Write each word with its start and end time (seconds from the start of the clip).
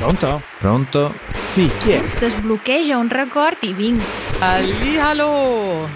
Pronto? 0.00 0.40
Pronto? 0.58 1.14
Sì, 1.50 1.70
chi 1.78 1.90
è? 1.90 2.00
Desbloqueja 2.18 2.96
un 2.96 3.10
record 3.10 3.62
i 3.64 3.74
vinc. 3.74 4.02
Hallihallo! 4.40 5.88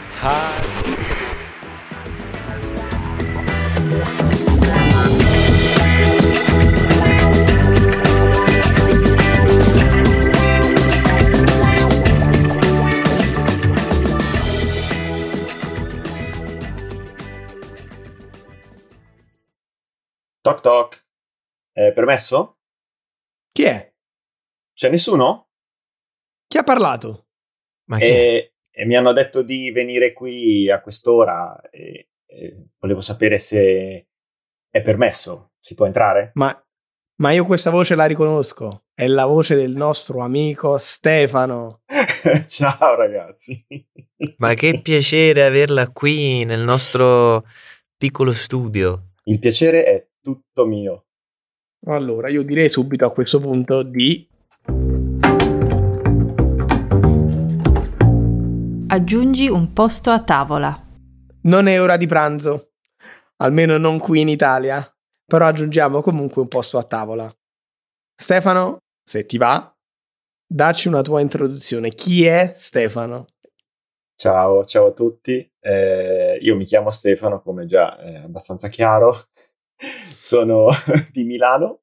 Toc 20.42 20.60
toc. 20.60 21.02
È 21.72 21.90
permesso? 21.94 22.58
Chi 23.50 23.62
è? 23.62 23.93
C'è 24.74 24.90
nessuno? 24.90 25.50
Chi 26.48 26.58
ha 26.58 26.64
parlato? 26.64 27.28
Ma 27.84 27.98
chi? 27.98 28.04
E, 28.04 28.54
e 28.70 28.86
mi 28.86 28.96
hanno 28.96 29.12
detto 29.12 29.42
di 29.42 29.70
venire 29.70 30.12
qui 30.12 30.68
a 30.68 30.80
quest'ora 30.80 31.60
e, 31.70 32.08
e 32.26 32.66
volevo 32.80 33.00
sapere 33.00 33.38
se 33.38 34.08
è 34.68 34.82
permesso. 34.82 35.52
Si 35.60 35.74
può 35.74 35.86
entrare? 35.86 36.32
Ma, 36.34 36.60
ma 37.20 37.30
io 37.30 37.44
questa 37.46 37.70
voce 37.70 37.94
la 37.94 38.06
riconosco. 38.06 38.86
È 38.92 39.06
la 39.06 39.26
voce 39.26 39.54
del 39.54 39.70
nostro 39.70 40.20
amico 40.20 40.76
Stefano. 40.76 41.82
Ciao 42.48 42.96
ragazzi. 42.96 43.64
Ma 44.38 44.54
che 44.54 44.80
piacere 44.82 45.44
averla 45.44 45.90
qui 45.90 46.44
nel 46.44 46.60
nostro 46.60 47.46
piccolo 47.96 48.32
studio. 48.32 49.12
Il 49.24 49.38
piacere 49.38 49.84
è 49.84 50.08
tutto 50.20 50.66
mio. 50.66 51.06
Allora, 51.86 52.28
io 52.28 52.42
direi 52.42 52.68
subito 52.68 53.04
a 53.04 53.12
questo 53.12 53.38
punto 53.38 53.82
di 53.82 54.28
Aggiungi 58.94 59.48
un 59.48 59.72
posto 59.72 60.10
a 60.10 60.22
tavola. 60.22 60.72
non 61.46 61.66
è 61.66 61.82
ora 61.82 61.96
di 61.96 62.06
pranzo, 62.06 62.74
almeno 63.38 63.76
non 63.76 63.98
qui 63.98 64.20
in 64.20 64.28
Italia, 64.28 64.88
però 65.26 65.46
aggiungiamo 65.46 66.00
comunque 66.00 66.40
un 66.40 66.46
posto 66.46 66.78
a 66.78 66.84
tavola. 66.84 67.28
Stefano, 68.14 68.78
se 69.02 69.26
ti 69.26 69.36
va, 69.36 69.76
dacci 70.46 70.86
una 70.86 71.02
tua 71.02 71.20
introduzione. 71.20 71.88
Chi 71.88 72.24
è 72.24 72.54
Stefano? 72.56 73.26
Ciao, 74.14 74.64
ciao 74.64 74.86
a 74.86 74.92
tutti. 74.92 75.44
Eh, 75.58 76.38
io 76.40 76.54
mi 76.54 76.64
chiamo 76.64 76.90
Stefano, 76.90 77.42
come 77.42 77.66
già 77.66 77.98
è 77.98 78.14
abbastanza 78.18 78.68
chiaro. 78.68 79.12
sono 80.16 80.68
di 81.10 81.24
Milano, 81.24 81.80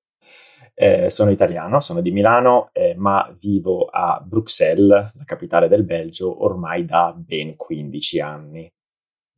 eh, 0.81 1.11
sono 1.11 1.29
italiano, 1.29 1.79
sono 1.79 2.01
di 2.01 2.09
Milano, 2.09 2.71
eh, 2.73 2.95
ma 2.97 3.31
vivo 3.39 3.85
a 3.85 4.19
Bruxelles, 4.25 5.11
la 5.13 5.23
capitale 5.25 5.67
del 5.67 5.83
Belgio, 5.83 6.43
ormai 6.43 6.85
da 6.85 7.13
ben 7.15 7.55
15 7.55 8.19
anni. 8.19 8.73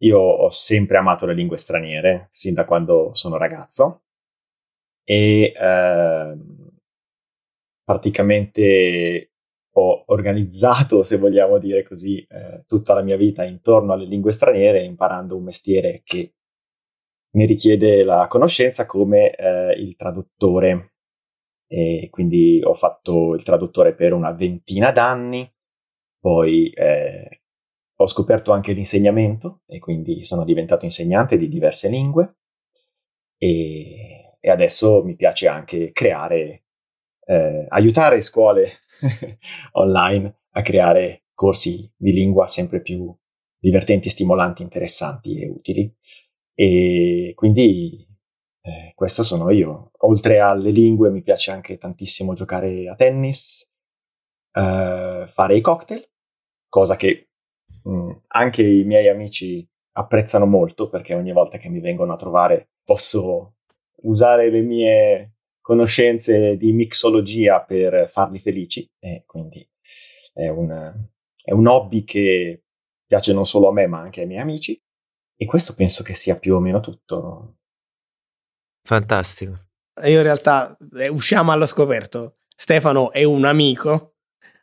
Io 0.04 0.20
ho 0.20 0.50
sempre 0.50 0.98
amato 0.98 1.26
le 1.26 1.34
lingue 1.34 1.58
straniere, 1.58 2.28
sin 2.30 2.54
da 2.54 2.64
quando 2.64 3.10
sono 3.12 3.36
ragazzo, 3.36 4.04
e 5.04 5.52
ehm, 5.54 6.70
praticamente 7.84 9.32
ho 9.76 10.04
organizzato, 10.08 11.04
se 11.04 11.18
vogliamo 11.18 11.58
dire 11.58 11.84
così, 11.84 12.26
eh, 12.30 12.64
tutta 12.68 12.94
la 12.94 13.02
mia 13.02 13.18
vita 13.18 13.44
intorno 13.44 13.92
alle 13.92 14.06
lingue 14.06 14.32
straniere, 14.32 14.84
imparando 14.84 15.36
un 15.36 15.44
mestiere 15.44 16.04
che 16.06 16.36
ne 17.32 17.46
richiede 17.46 18.04
la 18.06 18.28
conoscenza 18.28 18.86
come 18.86 19.36
eh, 19.36 19.74
il 19.74 19.96
traduttore. 19.98 20.93
E 21.74 22.10
quindi 22.12 22.62
ho 22.64 22.76
fatto 22.76 23.34
il 23.34 23.42
traduttore 23.42 23.96
per 23.96 24.14
una 24.14 24.32
ventina 24.32 24.92
d'anni, 24.92 25.52
poi 26.20 26.70
eh, 26.70 27.42
ho 27.96 28.06
scoperto 28.06 28.52
anche 28.52 28.74
l'insegnamento 28.74 29.62
e 29.66 29.80
quindi 29.80 30.24
sono 30.24 30.46
diventato 30.46 30.86
insegnante 30.86 31.36
di 31.36 31.48
diverse 31.48 31.90
lingue 31.90 32.36
e, 33.40 34.36
e 34.40 34.50
adesso 34.52 35.04
mi 35.04 35.16
piace 35.16 35.48
anche 35.48 35.92
creare, 35.92 36.66
eh, 37.26 37.66
aiutare 37.70 38.22
scuole 38.22 38.72
online 39.74 40.42
a 40.52 40.62
creare 40.62 41.24
corsi 41.34 41.92
di 41.98 42.12
lingua 42.12 42.46
sempre 42.46 42.84
più 42.84 43.12
divertenti, 43.58 44.10
stimolanti, 44.10 44.62
interessanti 44.62 45.42
e 45.42 45.48
utili. 45.48 45.92
E 46.54 47.32
quindi 47.34 48.06
eh, 48.64 48.94
questo 48.96 49.24
sono 49.24 49.52
io. 49.52 49.92
Oltre 50.00 50.40
alle 50.40 50.72
lingue 50.72 51.10
mi 51.10 51.22
piace 51.22 51.52
anche 51.52 51.78
tantissimo 51.78 52.34
giocare 52.34 52.88
a 52.88 52.96
tennis, 52.96 53.70
eh, 54.54 55.26
fare 55.28 55.56
i 55.56 55.62
cocktail, 55.62 56.04
cosa 56.70 56.96
che 56.96 57.30
mh, 57.84 58.12
anche 58.30 58.64
i 58.64 58.84
miei 58.86 59.10
amici 59.10 59.68
apprezzano 59.96 60.46
molto 60.46 60.90
perché 60.90 61.14
ogni 61.14 61.34
volta 61.34 61.58
che 61.58 61.70
mi 61.70 61.80
vengono 61.80 62.14
a 62.14 62.18
trovare 62.18 62.70
posso 62.84 63.56
usare 64.04 64.50
le 64.50 64.62
mie 64.62 65.36
conoscenze 65.62 66.58
di 66.58 66.72
mixologia 66.74 67.64
per 67.64 68.10
farli 68.10 68.40
felici 68.40 68.90
e 69.00 69.24
quindi 69.26 69.66
è 70.34 70.48
un, 70.50 70.92
è 71.44 71.52
un 71.52 71.68
hobby 71.68 72.04
che 72.04 72.64
piace 73.06 73.34
non 73.34 73.46
solo 73.46 73.70
a 73.70 73.74
me 73.74 73.88
ma 73.88 74.00
anche 74.00 74.22
ai 74.22 74.28
miei 74.28 74.42
amici 74.42 74.82
e 75.36 75.46
questo 75.46 75.74
penso 75.74 76.04
che 76.04 76.14
sia 76.16 76.38
più 76.40 76.56
o 76.56 76.60
meno 76.60 76.80
tutto. 76.80 77.58
Fantastico. 78.84 79.60
Io 80.04 80.18
in 80.18 80.24
realtà 80.24 80.76
eh, 80.98 81.08
usciamo 81.08 81.52
allo 81.52 81.66
scoperto. 81.66 82.38
Stefano 82.56 83.12
è 83.12 83.24
un 83.24 83.46
amico, 83.46 84.16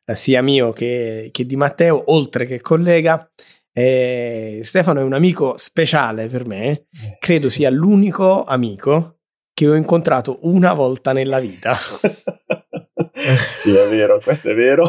eh, 0.05 0.15
sia 0.15 0.43
mio 0.43 0.73
che, 0.73 1.31
che 1.33 1.47
di 1.47 1.57
Matteo, 1.57 2.13
oltre 2.13 2.47
che 2.47 2.61
collega. 2.61 3.31
E 3.73 4.63
Stefano 4.65 5.01
è 5.01 5.03
un 5.03 5.13
amico 5.13 5.57
speciale 5.57 6.27
per 6.27 6.45
me. 6.47 6.87
Credo 7.19 7.49
sia 7.49 7.71
l'unico 7.71 8.45
amico 8.45 9.21
che 9.55 9.69
ho 9.69 9.75
incontrato 9.75 10.39
una 10.43 10.75
volta 10.75 11.13
nella 11.13 11.39
vita. 11.39 11.77
sì, 13.53 13.75
è 13.75 13.89
vero, 13.89 14.19
questo 14.21 14.51
è 14.51 14.55
vero. 14.55 14.85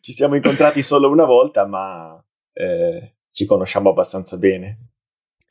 Ci 0.00 0.12
siamo 0.12 0.34
incontrati 0.34 0.82
solo 0.82 1.10
una 1.10 1.24
volta, 1.24 1.66
ma 1.66 2.22
eh, 2.52 3.16
ci 3.30 3.44
conosciamo 3.44 3.90
abbastanza 3.90 4.36
bene. 4.36 4.93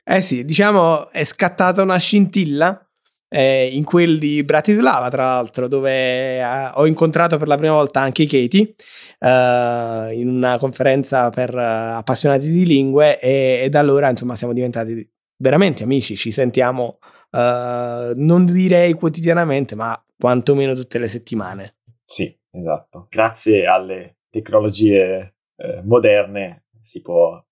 Eh 0.04 0.20
sì, 0.20 0.44
diciamo 0.44 1.08
è 1.10 1.24
scattata 1.24 1.82
una 1.82 1.96
scintilla 1.96 2.78
eh, 3.28 3.68
in 3.74 3.84
quel 3.84 4.18
di 4.18 4.44
Bratislava, 4.44 5.08
tra 5.08 5.24
l'altro, 5.24 5.66
dove 5.66 6.38
eh, 6.38 6.70
ho 6.74 6.86
incontrato 6.86 7.38
per 7.38 7.48
la 7.48 7.56
prima 7.56 7.72
volta 7.72 8.00
anche 8.00 8.26
Katie 8.26 8.74
eh, 9.18 10.10
in 10.12 10.28
una 10.28 10.58
conferenza 10.58 11.30
per 11.30 11.52
eh, 11.56 11.62
appassionati 11.62 12.48
di 12.48 12.66
lingue 12.66 13.18
e, 13.18 13.62
e 13.64 13.68
da 13.70 13.80
allora 13.80 14.10
insomma 14.10 14.36
siamo 14.36 14.52
diventati 14.52 15.10
veramente 15.36 15.82
amici, 15.82 16.16
ci 16.16 16.30
sentiamo 16.30 16.98
eh, 17.34 18.12
non 18.14 18.46
direi 18.46 18.92
quotidianamente, 18.92 19.74
ma 19.74 20.00
quantomeno 20.16 20.74
tutte 20.74 20.98
le 20.98 21.08
settimane. 21.08 21.76
Sì, 22.04 22.34
esatto. 22.50 23.08
Grazie 23.10 23.66
alle 23.66 24.18
tecnologie 24.30 25.34
eh, 25.56 25.82
moderne 25.82 26.66
si 26.80 27.02
può 27.02 27.42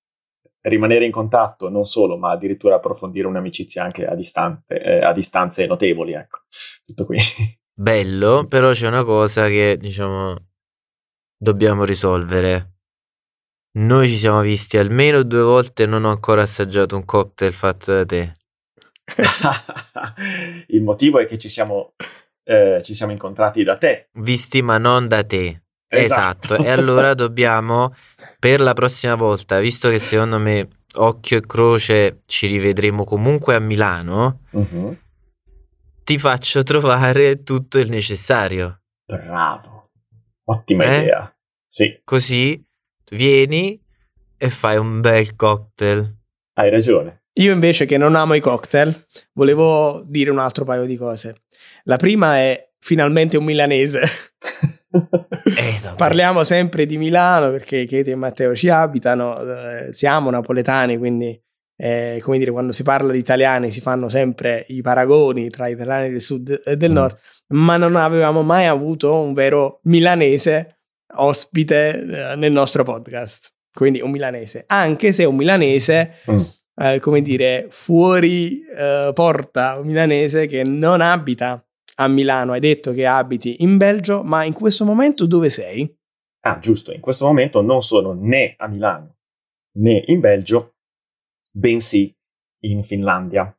rimanere 0.63 1.05
in 1.05 1.11
contatto 1.11 1.69
non 1.69 1.85
solo, 1.85 2.17
ma 2.17 2.31
addirittura 2.31 2.77
approfondire 2.77 3.27
un'amicizia 3.27 3.83
anche 3.83 4.07
a, 4.07 4.15
distante, 4.15 4.81
eh, 4.81 5.05
a 5.05 5.13
distanze 5.13 5.67
notevoli. 5.67 6.13
Ecco, 6.13 6.41
tutto 6.85 7.07
qui. 7.07 7.19
Bello, 7.75 8.47
però 8.47 8.73
c'è 8.73 8.87
una 8.87 9.03
cosa 9.03 9.49
che 9.49 9.77
diciamo 9.79 10.37
dobbiamo 11.37 11.85
risolvere. 11.85 12.71
Noi 13.75 14.07
ci 14.07 14.17
siamo 14.17 14.43
visti 14.43 14.77
almeno 14.77 15.23
due 15.23 15.41
volte 15.41 15.85
e 15.85 15.87
non 15.87 16.05
ho 16.05 16.11
ancora 16.11 16.43
assaggiato 16.43 16.95
un 16.95 17.05
cocktail 17.05 17.53
fatto 17.53 17.93
da 17.93 18.05
te. 18.05 18.35
Il 20.69 20.83
motivo 20.83 21.19
è 21.19 21.27
che 21.27 21.39
ci 21.39 21.49
siamo, 21.49 21.95
eh, 22.45 22.81
ci 22.85 22.95
siamo 22.95 23.13
incontrati 23.13 23.65
da 23.65 23.79
te. 23.79 24.11
Visti 24.13 24.61
ma 24.61 24.77
non 24.77 25.09
da 25.09 25.25
te. 25.25 25.63
Esatto. 25.95 26.55
Esatto. 26.55 26.65
E 26.65 26.71
allora 26.71 27.15
dobbiamo 27.15 27.95
per 28.39 28.61
la 28.61 28.73
prossima 28.73 29.15
volta, 29.15 29.59
visto 29.61 29.91
che 29.91 29.99
secondo 29.99 30.39
me 30.39 30.69
occhio 30.97 31.39
e 31.39 31.41
croce 31.47 32.23
ci 32.27 32.47
rivedremo 32.47 33.05
comunque 33.05 33.55
a 33.55 33.59
Milano, 33.61 34.41
Mhm. 34.51 34.99
ti 36.05 36.19
faccio 36.19 36.63
trovare 36.63 37.43
tutto 37.43 37.79
il 37.79 37.89
necessario. 37.91 38.81
Bravo. 39.05 39.91
Ottima 40.45 40.85
Eh? 40.85 40.99
idea. 41.01 41.35
Sì, 41.67 42.01
Così 42.05 42.63
vieni 43.11 43.81
e 44.37 44.51
fai 44.51 44.77
un 44.77 45.01
bel 45.01 45.37
cocktail. 45.37 46.17
hai 46.55 46.69
ragione. 46.71 47.23
Io 47.35 47.53
invece 47.53 47.87
che 47.87 47.97
non 47.97 48.15
amo 48.15 48.35
i 48.35 48.41
cocktail, 48.41 49.07
volevo 49.33 50.03
dire 50.07 50.31
un 50.31 50.39
altro 50.39 50.65
paio 50.67 50.85
di 50.85 50.97
cose. 50.99 51.45
La 51.85 51.97
prima 51.97 52.37
è 52.39 52.71
finalmente 52.79 53.37
un 53.39 53.45
milanese. 53.45 54.03
Eh. 54.93 55.95
Parliamo 55.97 56.45
sempre 56.45 56.87
di 56.87 56.99
Milano 56.99 57.51
perché 57.51 57.85
Katie 57.87 58.13
e 58.13 58.15
Matteo 58.15 58.55
ci 58.55 58.69
abitano, 58.69 59.39
eh, 59.41 59.93
siamo 59.93 60.31
napoletani, 60.31 60.99
quindi 60.99 61.41
eh, 61.77 62.21
come 62.23 62.39
dire, 62.39 62.51
quando 62.51 62.73
si 62.73 62.83
parla 62.83 63.13
di 63.13 63.19
italiani 63.19 63.71
si 63.71 63.81
fanno 63.81 64.09
sempre 64.09 64.65
i 64.69 64.83
paragoni 64.83 65.49
tra 65.51 65.69
italiani 65.69 66.11
del 66.11 66.21
sud 66.21 66.63
e 66.65 66.77
del 66.77 66.91
mm. 66.91 66.95
nord, 66.95 67.19
ma 67.49 67.77
non 67.77 67.97
avevamo 67.97 68.43
mai 68.43 68.67
avuto 68.67 69.15
un 69.15 69.33
vero 69.33 69.81
milanese 69.85 70.81
ospite 71.15 72.31
eh, 72.33 72.37
nel 72.37 72.53
nostro 72.53 72.85
podcast. 72.85 73.53
Quindi 73.73 74.01
un 74.03 74.11
milanese, 74.11 74.65
anche 74.67 75.13
se 75.13 75.25
un 75.25 75.35
milanese, 75.35 76.17
mm. 76.31 76.99
come 77.01 77.23
dire, 77.23 77.69
fuori 77.71 78.61
porta, 79.15 79.79
un 79.79 79.87
milanese 79.87 80.47
che 80.47 80.63
non 80.63 81.01
abita 81.01 81.65
a 81.97 82.09
Milano. 82.09 82.53
Hai 82.53 82.61
detto 82.61 82.93
che 82.93 83.07
abiti 83.07 83.63
in 83.63 83.77
Belgio, 83.77 84.23
ma 84.23 84.45
in 84.45 84.53
questo 84.53 84.85
momento 84.85 85.27
dove 85.27 85.49
sei? 85.49 85.91
Ah, 86.45 86.59
giusto, 86.59 86.93
in 86.93 87.01
questo 87.01 87.25
momento 87.25 87.61
non 87.63 87.83
sono 87.83 88.13
né 88.13 88.55
a 88.57 88.67
Milano 88.67 89.17
né 89.75 90.03
in 90.07 90.21
Belgio, 90.21 90.75
bensì 91.53 92.15
in 92.65 92.83
Finlandia. 92.83 93.57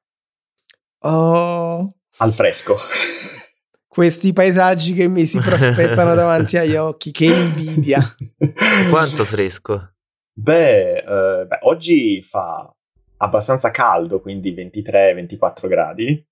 Oh. 1.00 1.96
Al 2.18 2.34
fresco. 2.34 2.76
Questi 3.88 4.34
paesaggi 4.34 4.94
che 4.94 5.08
mi 5.08 5.26
si 5.26 5.40
prospettano 5.40 6.16
davanti 6.16 6.58
agli 6.58 6.76
occhi, 6.76 7.12
che 7.12 7.26
invidia. 7.26 8.02
Quanto 8.90 9.24
fresco? 9.24 9.94
Beh, 10.36 10.98
eh, 10.98 11.46
beh, 11.46 11.60
oggi 11.62 12.22
fa 12.24 12.74
abbastanza 13.18 13.70
caldo, 13.70 14.20
quindi 14.20 14.54
23-24 14.54 15.68
gradi. 15.68 16.26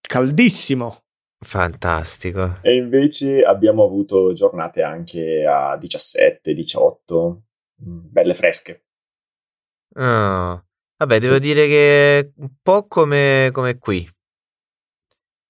Caldissimo. 0.00 1.04
Fantastico. 1.42 2.58
E 2.62 2.76
invece 2.76 3.42
abbiamo 3.42 3.84
avuto 3.84 4.32
giornate 4.32 4.82
anche 4.82 5.44
a 5.44 5.76
17, 5.76 6.54
18, 6.54 7.42
mm, 7.84 7.98
belle 8.10 8.34
fresche. 8.34 8.84
Oh. 9.94 10.64
Vabbè, 11.02 11.18
devo 11.18 11.34
sì. 11.34 11.40
dire 11.40 11.66
che 11.66 12.32
un 12.36 12.50
po' 12.62 12.86
come, 12.86 13.50
come 13.52 13.76
qui. 13.78 14.08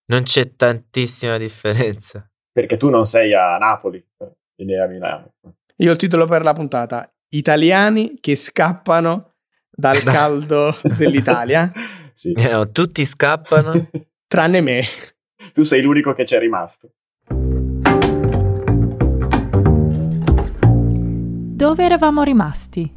Non 0.07 0.23
c'è 0.23 0.57
tantissima 0.57 1.37
differenza. 1.37 2.27
Perché 2.51 2.79
tu 2.79 2.89
non 2.89 3.05
sei 3.05 3.35
a 3.35 3.59
Napoli, 3.59 4.03
quindi 4.55 4.77
a 4.77 4.87
Milano. 4.87 5.35
Io 5.77 5.91
ho 5.91 5.93
il 5.93 5.99
titolo 5.99 6.25
per 6.25 6.43
la 6.43 6.55
puntata. 6.55 7.11
Italiani 7.29 8.19
che 8.19 8.35
scappano 8.35 9.35
dal 9.71 10.01
caldo 10.05 10.75
dell'Italia. 10.97 11.71
sì. 12.13 12.33
No, 12.33 12.71
tutti 12.71 13.05
scappano. 13.05 13.73
Tranne 14.27 14.61
me. 14.63 14.83
Tu 15.53 15.63
sei 15.63 15.83
l'unico 15.83 16.13
che 16.13 16.25
c'è 16.25 16.39
rimasto. 16.39 16.93
Dove 21.55 21.85
eravamo 21.85 22.23
rimasti? 22.23 22.93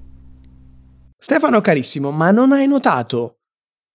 Stefano 1.17 1.61
carissimo, 1.61 2.11
ma 2.11 2.31
non 2.31 2.51
hai 2.51 2.67
notato 2.67 3.39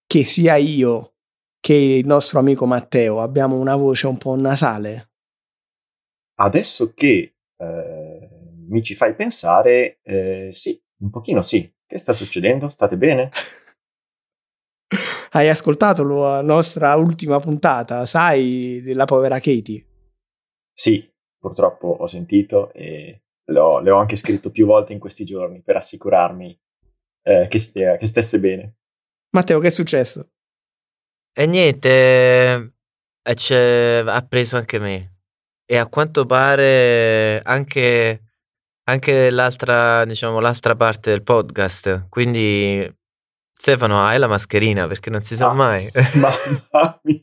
che 0.05 0.25
sia 0.25 0.55
io 0.55 1.13
che 1.59 1.73
il 1.73 2.05
nostro 2.05 2.39
amico 2.39 2.65
Matteo 2.65 3.21
abbiamo 3.21 3.57
una 3.57 3.75
voce 3.75 4.07
un 4.07 4.17
po' 4.17 4.35
nasale? 4.35 5.11
Adesso 6.35 6.93
che 6.93 7.35
eh, 7.57 8.29
mi 8.67 8.81
ci 8.81 8.95
fai 8.95 9.13
pensare, 9.15 9.99
eh, 10.03 10.49
sì, 10.51 10.81
un 10.99 11.09
pochino 11.09 11.41
sì. 11.41 11.71
Che 11.85 11.97
sta 11.97 12.13
succedendo? 12.13 12.69
State 12.69 12.97
bene? 12.97 13.29
Hai 15.33 15.47
ascoltato 15.47 16.03
la 16.03 16.41
nostra 16.41 16.93
ultima 16.97 17.39
puntata, 17.39 18.05
sai, 18.05 18.81
della 18.83 19.05
povera 19.05 19.39
Katie? 19.39 19.85
Sì, 20.73 21.09
purtroppo 21.39 21.87
ho 21.87 22.05
sentito 22.05 22.73
e 22.73 23.21
le 23.45 23.59
ho, 23.59 23.79
le 23.79 23.91
ho 23.91 23.97
anche 23.97 24.17
scritto 24.17 24.51
più 24.51 24.65
volte 24.65 24.91
in 24.91 24.99
questi 24.99 25.23
giorni 25.23 25.61
per 25.61 25.77
assicurarmi 25.77 26.59
eh, 27.23 27.47
che, 27.49 27.59
stia, 27.59 27.95
che 27.95 28.07
stesse 28.07 28.41
bene. 28.41 28.79
Matteo, 29.29 29.61
che 29.61 29.67
è 29.67 29.71
successo? 29.71 30.31
E 31.31 31.45
niente, 31.45 32.73
eh, 33.23 34.03
ha 34.05 34.25
preso 34.27 34.57
anche 34.57 34.79
me. 34.79 35.19
E 35.65 35.77
a 35.77 35.87
quanto 35.87 36.25
pare 36.25 37.39
anche, 37.43 38.21
anche 38.89 39.29
l'altra, 39.29 40.03
diciamo, 40.03 40.41
l'altra 40.41 40.75
parte 40.75 41.11
del 41.11 41.23
podcast. 41.23 42.09
Quindi, 42.09 42.99
Stefano, 43.61 44.03
hai 44.03 44.17
la 44.17 44.25
mascherina 44.25 44.87
perché 44.87 45.11
non 45.11 45.21
si 45.21 45.35
sa 45.35 45.49
ah, 45.49 45.53
mai. 45.53 45.87
Mamma 46.17 46.99
mia. 47.03 47.21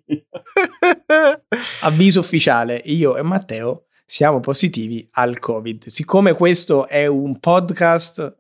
Avviso 1.80 2.20
ufficiale, 2.20 2.80
io 2.84 3.16
e 3.16 3.22
Matteo 3.22 3.86
siamo 4.04 4.38
positivi 4.38 5.04
al 5.14 5.40
Covid. 5.40 5.88
Siccome 5.88 6.34
questo 6.34 6.86
è 6.86 7.06
un 7.06 7.40
podcast 7.40 8.36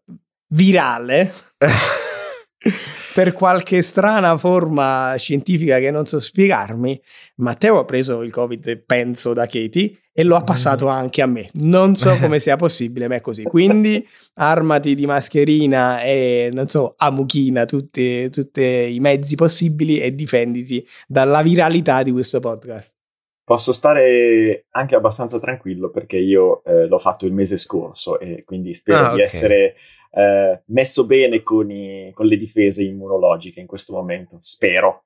virale, 0.50 1.34
per 3.14 3.32
qualche 3.32 3.82
strana 3.82 4.38
forma 4.38 5.16
scientifica 5.18 5.80
che 5.80 5.90
non 5.90 6.06
so 6.06 6.20
spiegarmi, 6.20 7.02
Matteo 7.38 7.80
ha 7.80 7.84
preso 7.84 8.22
il 8.22 8.30
Covid, 8.30 8.76
penso, 8.84 9.32
da 9.32 9.46
Katie 9.46 10.02
e 10.18 10.24
lo 10.24 10.34
ha 10.34 10.42
passato 10.42 10.86
mm. 10.86 10.88
anche 10.88 11.22
a 11.22 11.26
me. 11.26 11.48
Non 11.60 11.94
so 11.94 12.18
come 12.18 12.40
sia 12.40 12.56
possibile, 12.56 13.06
ma 13.06 13.14
è 13.14 13.20
così. 13.20 13.44
Quindi 13.44 14.04
armati 14.34 14.96
di 14.96 15.06
mascherina 15.06 16.02
e, 16.02 16.50
non 16.52 16.66
so, 16.66 16.94
a 16.96 17.12
mucchina 17.12 17.64
tutti 17.64 18.28
i 18.60 18.98
mezzi 18.98 19.36
possibili 19.36 20.00
e 20.00 20.16
difenditi 20.16 20.84
dalla 21.06 21.40
viralità 21.40 22.02
di 22.02 22.10
questo 22.10 22.40
podcast. 22.40 22.96
Posso 23.44 23.72
stare 23.72 24.66
anche 24.70 24.96
abbastanza 24.96 25.38
tranquillo 25.38 25.88
perché 25.88 26.16
io 26.16 26.64
eh, 26.64 26.88
l'ho 26.88 26.98
fatto 26.98 27.24
il 27.24 27.32
mese 27.32 27.56
scorso 27.56 28.18
e 28.18 28.42
quindi 28.44 28.74
spero 28.74 28.98
ah, 28.98 29.08
di 29.10 29.14
okay. 29.14 29.24
essere 29.24 29.76
eh, 30.10 30.62
messo 30.66 31.06
bene 31.06 31.44
con, 31.44 31.70
i, 31.70 32.10
con, 32.12 32.26
le 32.26 32.36
difese 32.36 32.82
immunologiche 32.82 33.60
in 33.60 33.68
questo 33.68 33.92
momento. 33.92 34.36
Spero. 34.40 35.04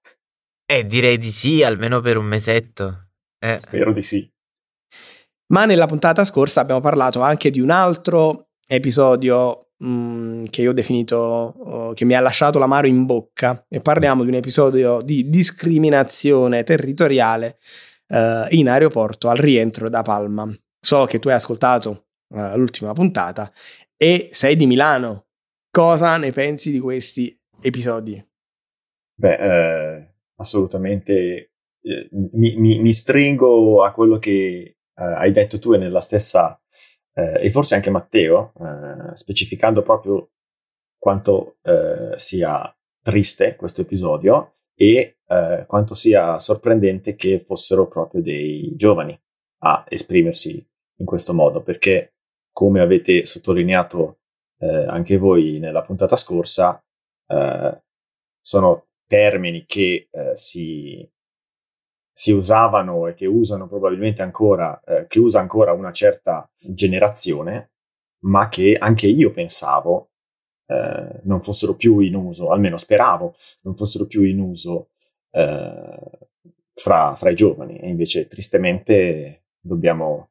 Eh, 0.64 0.86
direi 0.86 1.18
di 1.18 1.30
sì, 1.30 1.62
almeno 1.62 2.00
per 2.00 2.16
un 2.16 2.24
mesetto. 2.24 3.08
Eh. 3.38 3.56
Spero 3.60 3.92
di 3.92 4.02
sì. 4.02 4.31
Ma 5.52 5.66
nella 5.66 5.86
puntata 5.86 6.24
scorsa 6.24 6.60
abbiamo 6.60 6.80
parlato 6.80 7.20
anche 7.20 7.50
di 7.50 7.60
un 7.60 7.68
altro 7.68 8.48
episodio 8.66 9.72
mm, 9.84 10.46
che 10.46 10.62
io 10.62 10.70
ho 10.70 10.74
definito 10.74 11.16
oh, 11.16 11.92
che 11.92 12.06
mi 12.06 12.14
ha 12.14 12.20
lasciato 12.20 12.58
l'amaro 12.58 12.86
in 12.86 13.04
bocca 13.04 13.66
e 13.68 13.80
parliamo 13.80 14.22
di 14.22 14.30
un 14.30 14.36
episodio 14.36 15.02
di 15.02 15.28
discriminazione 15.28 16.64
territoriale 16.64 17.58
uh, 18.08 18.46
in 18.48 18.70
aeroporto 18.70 19.28
al 19.28 19.36
rientro 19.36 19.90
da 19.90 20.00
Palma. 20.00 20.50
So 20.80 21.04
che 21.04 21.18
tu 21.18 21.28
hai 21.28 21.34
ascoltato 21.34 22.06
uh, 22.28 22.56
l'ultima 22.56 22.94
puntata 22.94 23.52
e 23.94 24.28
sei 24.32 24.56
di 24.56 24.66
Milano. 24.66 25.26
Cosa 25.70 26.16
ne 26.16 26.32
pensi 26.32 26.70
di 26.70 26.78
questi 26.78 27.38
episodi? 27.60 28.22
Beh, 29.14 29.34
eh, 29.34 30.14
assolutamente 30.36 31.52
eh, 31.82 32.08
mi, 32.10 32.56
mi, 32.56 32.78
mi, 32.78 32.92
stringo 32.92 33.82
a 33.82 33.92
quello 33.92 34.18
che 34.18 34.76
hai 34.94 35.30
detto 35.32 35.58
tu 35.58 35.72
e 35.72 35.78
nella 35.78 36.00
stessa, 36.00 36.60
eh, 37.14 37.44
e 37.46 37.50
forse 37.50 37.74
anche 37.74 37.90
Matteo, 37.90 38.52
eh, 38.60 39.16
specificando 39.16 39.82
proprio 39.82 40.30
quanto 40.98 41.56
eh, 41.62 42.12
sia 42.16 42.74
triste 43.02 43.56
questo 43.56 43.82
episodio 43.82 44.56
e 44.74 45.16
quanto 45.66 45.94
sia 45.94 46.38
sorprendente 46.38 47.14
che 47.14 47.38
fossero 47.40 47.88
proprio 47.88 48.20
dei 48.20 48.74
giovani 48.76 49.18
a 49.60 49.82
esprimersi 49.88 50.62
in 50.98 51.06
questo 51.06 51.32
modo, 51.32 51.62
perché 51.62 52.16
come 52.52 52.80
avete 52.80 53.24
sottolineato 53.24 54.18
eh, 54.58 54.86
anche 54.88 55.16
voi 55.16 55.58
nella 55.58 55.80
puntata 55.80 56.16
scorsa, 56.16 56.82
eh, 57.26 57.82
sono 58.40 58.86
termini 59.06 59.64
che 59.66 60.08
eh, 60.10 60.36
si, 60.36 61.08
si, 62.12 62.32
usavano 62.32 63.06
e 63.08 63.14
che 63.14 63.26
usano 63.26 63.66
probabilmente 63.66 64.22
ancora, 64.22 64.80
eh, 64.84 65.06
che 65.06 65.18
usa 65.18 65.40
ancora 65.40 65.72
una 65.72 65.92
certa 65.92 66.48
generazione, 66.54 67.72
ma 68.24 68.48
che 68.48 68.76
anche 68.78 69.06
io 69.06 69.30
pensavo 69.30 70.10
eh, 70.66 71.20
non 71.24 71.40
fossero 71.40 71.74
più 71.74 71.98
in 72.00 72.14
uso, 72.14 72.50
almeno 72.50 72.76
speravo 72.76 73.34
non 73.62 73.74
fossero 73.74 74.06
più 74.06 74.22
in 74.22 74.40
uso 74.40 74.90
eh, 75.30 76.28
fra, 76.74 77.14
fra 77.14 77.30
i 77.30 77.34
giovani. 77.34 77.78
E 77.78 77.88
invece 77.88 78.26
tristemente 78.26 79.44
dobbiamo 79.60 80.30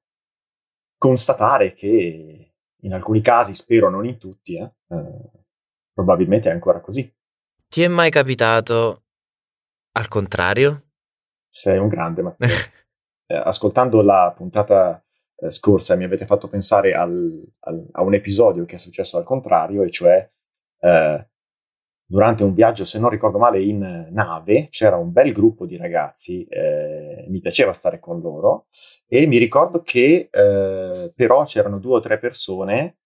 constatare 0.98 1.74
che 1.74 2.54
in 2.84 2.94
alcuni 2.94 3.22
casi, 3.22 3.54
spero 3.54 3.90
non 3.90 4.06
in 4.06 4.18
tutti, 4.18 4.56
eh, 4.56 4.72
eh, 4.90 5.46
probabilmente 5.94 6.50
è 6.50 6.54
ancora 6.54 6.80
così. 6.80 7.12
Ti 7.68 7.84
è 7.84 7.88
mai 7.88 8.10
capitato 8.10 9.04
al 9.94 10.08
contrario? 10.08 10.91
Sei 11.54 11.78
un 11.78 11.90
grande, 11.90 12.22
Matteo. 12.22 12.48
eh, 13.28 13.36
ascoltando 13.36 14.02
la 14.02 14.32
puntata 14.34 15.04
eh, 15.36 15.52
scorsa 15.52 15.96
mi 15.96 16.06
avete 16.06 16.26
fatto 16.26 16.48
pensare 16.48 16.94
al, 16.94 17.44
al, 17.60 17.88
a 17.92 18.04
un 18.04 18.14
episodio 18.14 18.64
che 18.64 18.76
è 18.76 18.80
successo 18.80 19.18
al 19.18 19.26
contrario, 19.26 19.84
e 19.84 19.90
cioè 19.90 20.32
eh, 20.80 21.30
durante 22.06 22.44
un 22.44 22.54
viaggio, 22.54 22.86
se 22.86 23.00
non 23.00 23.10
ricordo 23.10 23.38
male, 23.38 23.62
in 23.62 24.08
nave, 24.12 24.68
c'era 24.70 24.96
un 24.96 25.12
bel 25.12 25.34
gruppo 25.34 25.66
di 25.66 25.76
ragazzi, 25.76 26.46
eh, 26.46 27.26
mi 27.28 27.42
piaceva 27.42 27.74
stare 27.74 28.00
con 28.00 28.22
loro 28.22 28.68
e 29.06 29.28
mi 29.28 29.38
ricordo 29.38 29.82
che 29.82 30.30
eh, 30.32 31.12
però 31.14 31.44
c'erano 31.44 31.80
due 31.80 31.96
o 31.98 32.00
tre 32.00 32.18
persone 32.18 33.00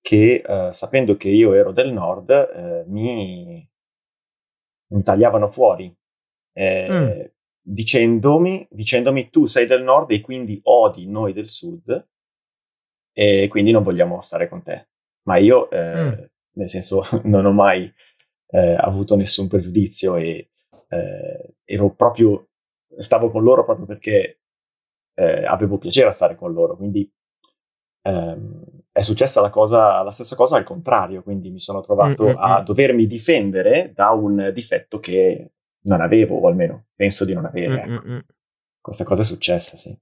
che, 0.00 0.42
eh, 0.46 0.72
sapendo 0.72 1.16
che 1.16 1.28
io 1.28 1.52
ero 1.52 1.72
del 1.72 1.92
nord, 1.92 2.30
eh, 2.30 2.84
mi 2.88 3.68
mi 4.92 5.02
tagliavano 5.02 5.48
fuori, 5.48 5.94
eh, 6.52 6.88
mm. 6.90 7.20
Dicendomi, 7.62 8.66
dicendomi 8.70 9.30
tu 9.30 9.46
sei 9.46 9.66
del 9.66 9.82
nord 9.82 10.10
e 10.10 10.20
quindi 10.20 10.58
odi 10.64 11.06
noi 11.06 11.32
del 11.32 11.46
sud 11.46 12.08
e 13.12 13.46
quindi 13.48 13.70
non 13.70 13.82
vogliamo 13.82 14.20
stare 14.20 14.48
con 14.48 14.62
te. 14.62 14.88
Ma 15.24 15.36
io, 15.36 15.70
eh, 15.70 15.94
mm. 15.94 16.12
nel 16.54 16.68
senso, 16.68 17.02
non 17.24 17.44
ho 17.44 17.52
mai 17.52 17.92
eh, 18.48 18.74
avuto 18.78 19.16
nessun 19.16 19.48
pregiudizio 19.48 20.16
e 20.16 20.50
eh, 20.88 21.54
ero 21.64 21.94
proprio, 21.94 22.48
stavo 22.96 23.30
con 23.30 23.42
loro 23.42 23.64
proprio 23.64 23.86
perché 23.86 24.40
eh, 25.14 25.44
avevo 25.44 25.78
piacere 25.78 26.08
a 26.08 26.12
stare 26.12 26.36
con 26.36 26.52
loro, 26.52 26.76
quindi 26.76 27.10
ehm, 28.02 28.82
è 28.90 29.00
successa 29.00 29.40
la, 29.40 29.50
cosa, 29.50 30.02
la 30.02 30.10
stessa 30.10 30.36
cosa 30.36 30.56
al 30.56 30.64
contrario, 30.64 31.22
quindi 31.22 31.50
mi 31.50 31.60
sono 31.60 31.80
trovato 31.80 32.24
mm-hmm. 32.24 32.36
a 32.38 32.62
dovermi 32.62 33.06
difendere 33.06 33.92
da 33.94 34.10
un 34.10 34.50
difetto 34.52 34.98
che 34.98 35.52
non 35.82 36.00
avevo, 36.00 36.36
o 36.36 36.48
almeno 36.48 36.86
penso 36.94 37.24
di 37.24 37.34
non 37.34 37.44
avere. 37.44 37.86
Mm-hmm. 37.86 38.16
Ecco. 38.16 38.32
Questa 38.80 39.04
cosa 39.04 39.22
è 39.22 39.24
successa, 39.24 39.76
sì. 39.76 39.96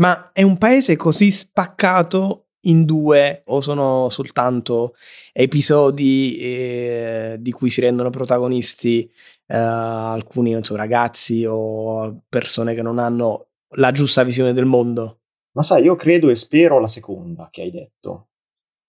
Ma 0.00 0.32
è 0.32 0.42
un 0.42 0.58
paese 0.58 0.96
così 0.96 1.30
spaccato 1.30 2.46
in 2.64 2.84
due 2.84 3.42
o 3.46 3.60
sono 3.60 4.08
soltanto 4.10 4.94
episodi 5.32 6.36
eh, 6.38 7.36
di 7.40 7.52
cui 7.52 7.70
si 7.70 7.80
rendono 7.80 8.10
protagonisti 8.10 9.10
eh, 9.46 9.56
alcuni 9.56 10.62
so, 10.62 10.76
ragazzi 10.76 11.44
o 11.46 12.22
persone 12.28 12.74
che 12.74 12.82
non 12.82 12.98
hanno 12.98 13.48
la 13.76 13.92
giusta 13.92 14.24
visione 14.24 14.52
del 14.52 14.66
mondo? 14.66 15.20
Ma 15.52 15.62
sai, 15.62 15.84
io 15.84 15.96
credo 15.96 16.28
e 16.28 16.36
spero 16.36 16.78
la 16.78 16.86
seconda 16.86 17.48
che 17.50 17.62
hai 17.62 17.70
detto, 17.70 18.28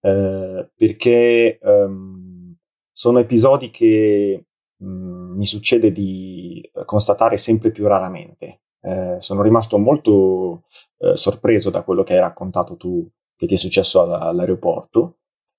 eh, 0.01 0.69
perché 0.75 1.59
um, 1.61 2.55
sono 2.91 3.19
episodi 3.19 3.71
che 3.71 4.45
um, 4.77 5.10
mi 5.41 5.47
succede 5.47 5.91
di 5.91 6.69
constatare 6.85 7.39
sempre 7.39 7.71
più 7.71 7.87
raramente. 7.87 8.61
Eh, 8.79 9.17
sono 9.19 9.41
rimasto 9.41 9.79
molto 9.79 10.65
eh, 10.99 11.17
sorpreso 11.17 11.71
da 11.71 11.81
quello 11.81 12.03
che 12.03 12.13
hai 12.13 12.19
raccontato 12.19 12.77
tu 12.77 13.09
che 13.35 13.47
ti 13.47 13.55
è 13.55 13.57
successo 13.57 14.01
all'aeroporto 14.01 15.17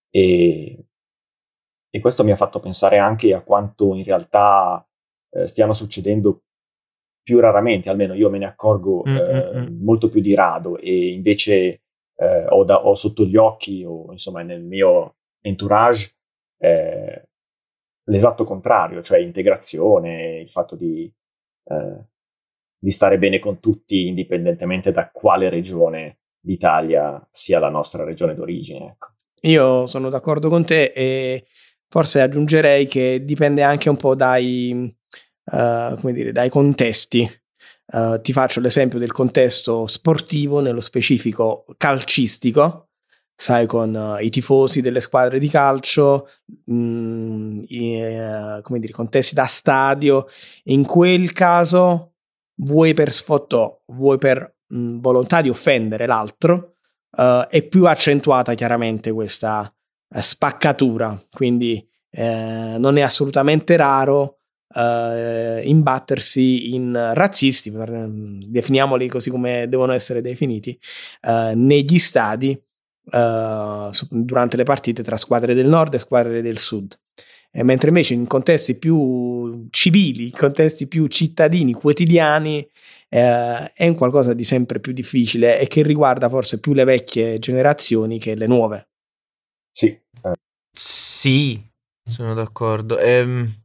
e, 0.08 0.86
e, 1.90 2.00
questo 2.00 2.22
mi 2.22 2.30
ha 2.30 2.36
fatto 2.36 2.60
pensare 2.60 2.98
anche 2.98 3.34
a 3.34 3.42
quanto 3.42 3.94
in 3.94 4.04
realtà 4.04 4.86
eh, 5.30 5.48
stiano 5.48 5.72
succedendo 5.72 6.42
più 7.22 7.40
raramente, 7.40 7.90
almeno 7.90 8.14
io 8.14 8.30
me 8.30 8.38
ne 8.38 8.46
accorgo 8.46 9.02
mm, 9.06 9.16
eh, 9.16 9.52
mm, 9.54 9.84
molto 9.84 10.08
più 10.08 10.20
di 10.20 10.34
rado 10.34 10.78
e 10.78 11.12
invece 11.12 11.82
eh, 12.16 12.46
ho, 12.48 12.64
da, 12.64 12.84
ho, 12.84 12.94
sotto 12.94 13.24
gli 13.24 13.36
occhi 13.36 13.84
o 13.84 14.12
insomma 14.12 14.42
nel 14.42 14.62
mio 14.62 15.16
entourage 15.40 16.12
eh, 16.58 17.30
l'esatto 18.12 18.44
contrario, 18.44 19.00
cioè 19.00 19.18
integrazione, 19.18 20.40
il 20.40 20.50
fatto 20.50 20.76
di, 20.76 21.10
eh, 21.64 22.06
di 22.78 22.90
stare 22.90 23.16
bene 23.16 23.38
con 23.38 23.58
tutti 23.58 24.06
indipendentemente 24.06 24.92
da 24.92 25.10
quale 25.10 25.48
regione 25.48 26.18
l'Italia 26.44 27.26
sia 27.30 27.58
la 27.58 27.70
nostra 27.70 28.04
regione 28.04 28.34
d'origine. 28.34 28.90
Ecco. 28.90 29.08
Io 29.42 29.86
sono 29.86 30.10
d'accordo 30.10 30.50
con 30.50 30.64
te 30.64 30.92
e 30.94 31.46
forse 31.88 32.20
aggiungerei 32.20 32.86
che 32.86 33.24
dipende 33.24 33.62
anche 33.62 33.88
un 33.88 33.96
po' 33.96 34.14
dai, 34.14 34.94
uh, 35.50 36.10
dire, 36.12 36.32
dai 36.32 36.50
contesti. 36.50 37.28
Uh, 37.86 38.20
ti 38.20 38.32
faccio 38.32 38.60
l'esempio 38.60 38.98
del 38.98 39.12
contesto 39.12 39.86
sportivo, 39.86 40.60
nello 40.60 40.80
specifico 40.80 41.64
calcistico, 41.76 42.90
sai, 43.34 43.66
con 43.66 43.94
uh, 43.94 44.22
i 44.22 44.30
tifosi 44.30 44.80
delle 44.80 45.00
squadre 45.00 45.38
di 45.38 45.48
calcio, 45.48 46.28
mh, 46.64 46.74
mm, 46.74 47.62
i, 47.68 48.60
come 48.62 48.78
dire, 48.78 48.92
contesti 48.92 49.34
da 49.34 49.46
stadio. 49.46 50.26
In 50.64 50.84
quel 50.84 51.32
caso, 51.32 52.12
vuoi 52.56 52.94
per 52.94 53.12
sfottò, 53.12 53.80
vuoi 53.86 54.18
per 54.18 54.56
mh, 54.68 55.00
volontà 55.00 55.40
di 55.40 55.48
offendere 55.48 56.06
l'altro, 56.06 56.76
uh, 57.16 57.46
è 57.48 57.62
più 57.62 57.86
accentuata 57.86 58.54
chiaramente 58.54 59.12
questa 59.12 59.72
uh, 60.08 60.20
spaccatura, 60.20 61.20
quindi 61.30 61.86
uh, 62.10 62.78
non 62.78 62.96
è 62.96 63.00
assolutamente 63.02 63.76
raro 63.76 64.38
imbattersi 64.74 66.72
in 66.74 67.10
razzisti, 67.12 67.70
per, 67.70 68.08
definiamoli 68.08 69.06
così 69.06 69.28
come 69.28 69.66
devono 69.68 69.92
essere 69.92 70.22
definiti, 70.22 70.80
negli 71.52 71.98
stadi 71.98 72.58
durante 74.10 74.56
le 74.56 74.62
partite 74.64 75.02
tra 75.02 75.16
squadre 75.16 75.54
del 75.54 75.66
nord 75.66 75.94
e 75.94 75.98
squadre 75.98 76.42
del 76.42 76.58
sud. 76.58 76.98
Eh, 77.50 77.62
mentre 77.62 77.88
invece 77.88 78.14
in 78.14 78.26
contesti 78.26 78.78
più 78.78 79.66
civili, 79.70 80.26
in 80.26 80.30
contesti 80.32 80.86
più 80.86 81.06
cittadini, 81.08 81.72
quotidiani, 81.74 82.66
eh, 83.10 83.72
è 83.72 83.86
un 83.86 83.94
qualcosa 83.94 84.32
di 84.32 84.44
sempre 84.44 84.80
più 84.80 84.92
difficile 84.92 85.58
e 85.60 85.66
che 85.66 85.82
riguarda 85.82 86.30
forse 86.30 86.60
più 86.60 86.72
le 86.72 86.84
vecchie 86.84 87.38
generazioni 87.38 88.18
che 88.18 88.34
le 88.34 88.46
nuove. 88.46 88.88
Sì. 89.70 89.98
Sì, 90.70 91.62
sono 92.08 92.34
d'accordo. 92.34 92.98
Ehm, 92.98 93.62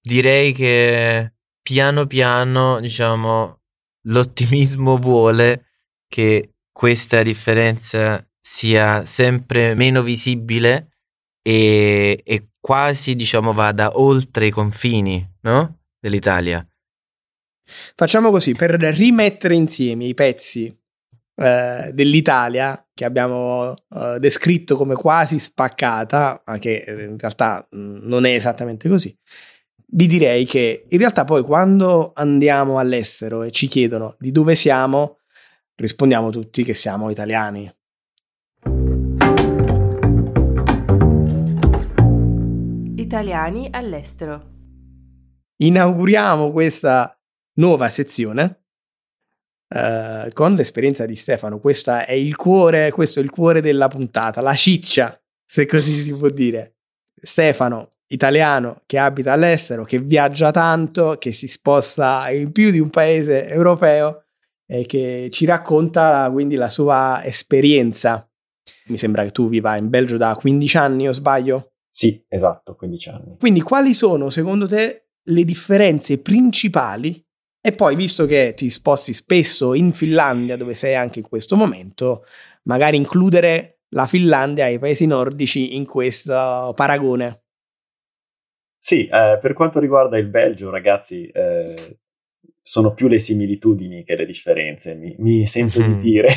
direi 0.00 0.52
che 0.52 1.32
piano 1.62 2.06
piano, 2.06 2.80
diciamo, 2.80 3.60
l'ottimismo 4.08 4.96
vuole 4.98 5.66
che 6.08 6.54
questa 6.72 7.22
differenza 7.22 8.27
sia 8.50 9.04
sempre 9.04 9.74
meno 9.74 10.02
visibile 10.02 10.88
e, 11.42 12.22
e 12.24 12.48
quasi, 12.58 13.14
diciamo, 13.14 13.52
vada 13.52 13.98
oltre 14.00 14.46
i 14.46 14.50
confini, 14.50 15.34
no? 15.42 15.80
Dell'Italia. 16.00 16.66
Facciamo 17.94 18.30
così, 18.30 18.54
per 18.54 18.70
rimettere 18.70 19.54
insieme 19.54 20.06
i 20.06 20.14
pezzi 20.14 20.74
eh, 21.36 21.90
dell'Italia 21.92 22.88
che 22.94 23.04
abbiamo 23.04 23.74
eh, 23.90 24.16
descritto 24.18 24.76
come 24.76 24.94
quasi 24.94 25.38
spaccata, 25.38 26.40
anche 26.46 26.84
in 26.86 27.18
realtà 27.18 27.68
mm, 27.76 27.98
non 28.00 28.24
è 28.24 28.32
esattamente 28.32 28.88
così, 28.88 29.14
vi 29.88 30.06
direi 30.06 30.46
che 30.46 30.86
in 30.88 30.98
realtà 30.98 31.26
poi 31.26 31.42
quando 31.42 32.12
andiamo 32.14 32.78
all'estero 32.78 33.42
e 33.42 33.50
ci 33.50 33.66
chiedono 33.66 34.16
di 34.18 34.32
dove 34.32 34.54
siamo, 34.54 35.18
rispondiamo 35.74 36.30
tutti 36.30 36.64
che 36.64 36.72
siamo 36.72 37.10
italiani. 37.10 37.70
Italiani 43.08 43.68
all'estero. 43.70 44.50
Inauguriamo 45.62 46.52
questa 46.52 47.18
nuova 47.54 47.88
sezione 47.88 48.64
uh, 49.74 50.30
con 50.34 50.54
l'esperienza 50.54 51.06
di 51.06 51.16
Stefano. 51.16 51.58
Questo 51.58 51.90
è 51.90 52.12
il 52.12 52.36
cuore, 52.36 52.90
questo 52.90 53.20
è 53.20 53.22
il 53.22 53.30
cuore 53.30 53.62
della 53.62 53.88
puntata, 53.88 54.42
la 54.42 54.52
ciccia, 54.52 55.18
se 55.42 55.64
così 55.64 55.90
si 55.90 56.18
può 56.18 56.28
dire. 56.28 56.80
Stefano, 57.14 57.88
italiano 58.08 58.82
che 58.84 58.98
abita 58.98 59.32
all'estero, 59.32 59.84
che 59.84 60.00
viaggia 60.00 60.50
tanto, 60.50 61.16
che 61.18 61.32
si 61.32 61.48
sposta 61.48 62.30
in 62.30 62.52
più 62.52 62.70
di 62.70 62.78
un 62.78 62.90
paese 62.90 63.48
europeo 63.48 64.26
e 64.66 64.84
che 64.84 65.28
ci 65.32 65.46
racconta 65.46 66.28
quindi 66.30 66.56
la 66.56 66.68
sua 66.68 67.24
esperienza. 67.24 68.30
Mi 68.88 68.98
sembra 68.98 69.24
che 69.24 69.30
tu 69.30 69.48
viva 69.48 69.78
in 69.78 69.88
Belgio 69.88 70.18
da 70.18 70.34
15 70.34 70.76
anni, 70.76 71.08
o 71.08 71.12
sbaglio? 71.12 71.72
Sì, 71.98 72.24
esatto, 72.28 72.76
15 72.76 73.08
anni. 73.08 73.36
Quindi 73.40 73.60
quali 73.60 73.92
sono 73.92 74.30
secondo 74.30 74.68
te 74.68 75.08
le 75.20 75.44
differenze 75.44 76.20
principali 76.20 77.20
e 77.60 77.72
poi, 77.72 77.96
visto 77.96 78.24
che 78.24 78.52
ti 78.54 78.70
sposti 78.70 79.12
spesso 79.12 79.74
in 79.74 79.90
Finlandia, 79.90 80.56
dove 80.56 80.74
sei 80.74 80.94
anche 80.94 81.18
in 81.18 81.26
questo 81.26 81.56
momento, 81.56 82.24
magari 82.66 82.96
includere 82.96 83.80
la 83.88 84.06
Finlandia 84.06 84.68
e 84.68 84.74
i 84.74 84.78
paesi 84.78 85.06
nordici 85.06 85.74
in 85.74 85.86
questo 85.86 86.72
paragone. 86.76 87.42
Sì, 88.78 89.08
eh, 89.08 89.38
per 89.40 89.52
quanto 89.54 89.80
riguarda 89.80 90.18
il 90.18 90.28
Belgio, 90.28 90.70
ragazzi, 90.70 91.26
eh, 91.26 91.98
sono 92.62 92.94
più 92.94 93.08
le 93.08 93.18
similitudini 93.18 94.04
che 94.04 94.14
le 94.14 94.24
differenze, 94.24 94.94
mi, 94.94 95.16
mi 95.18 95.44
sento 95.48 95.82
di 95.82 95.96
dire. 95.96 96.28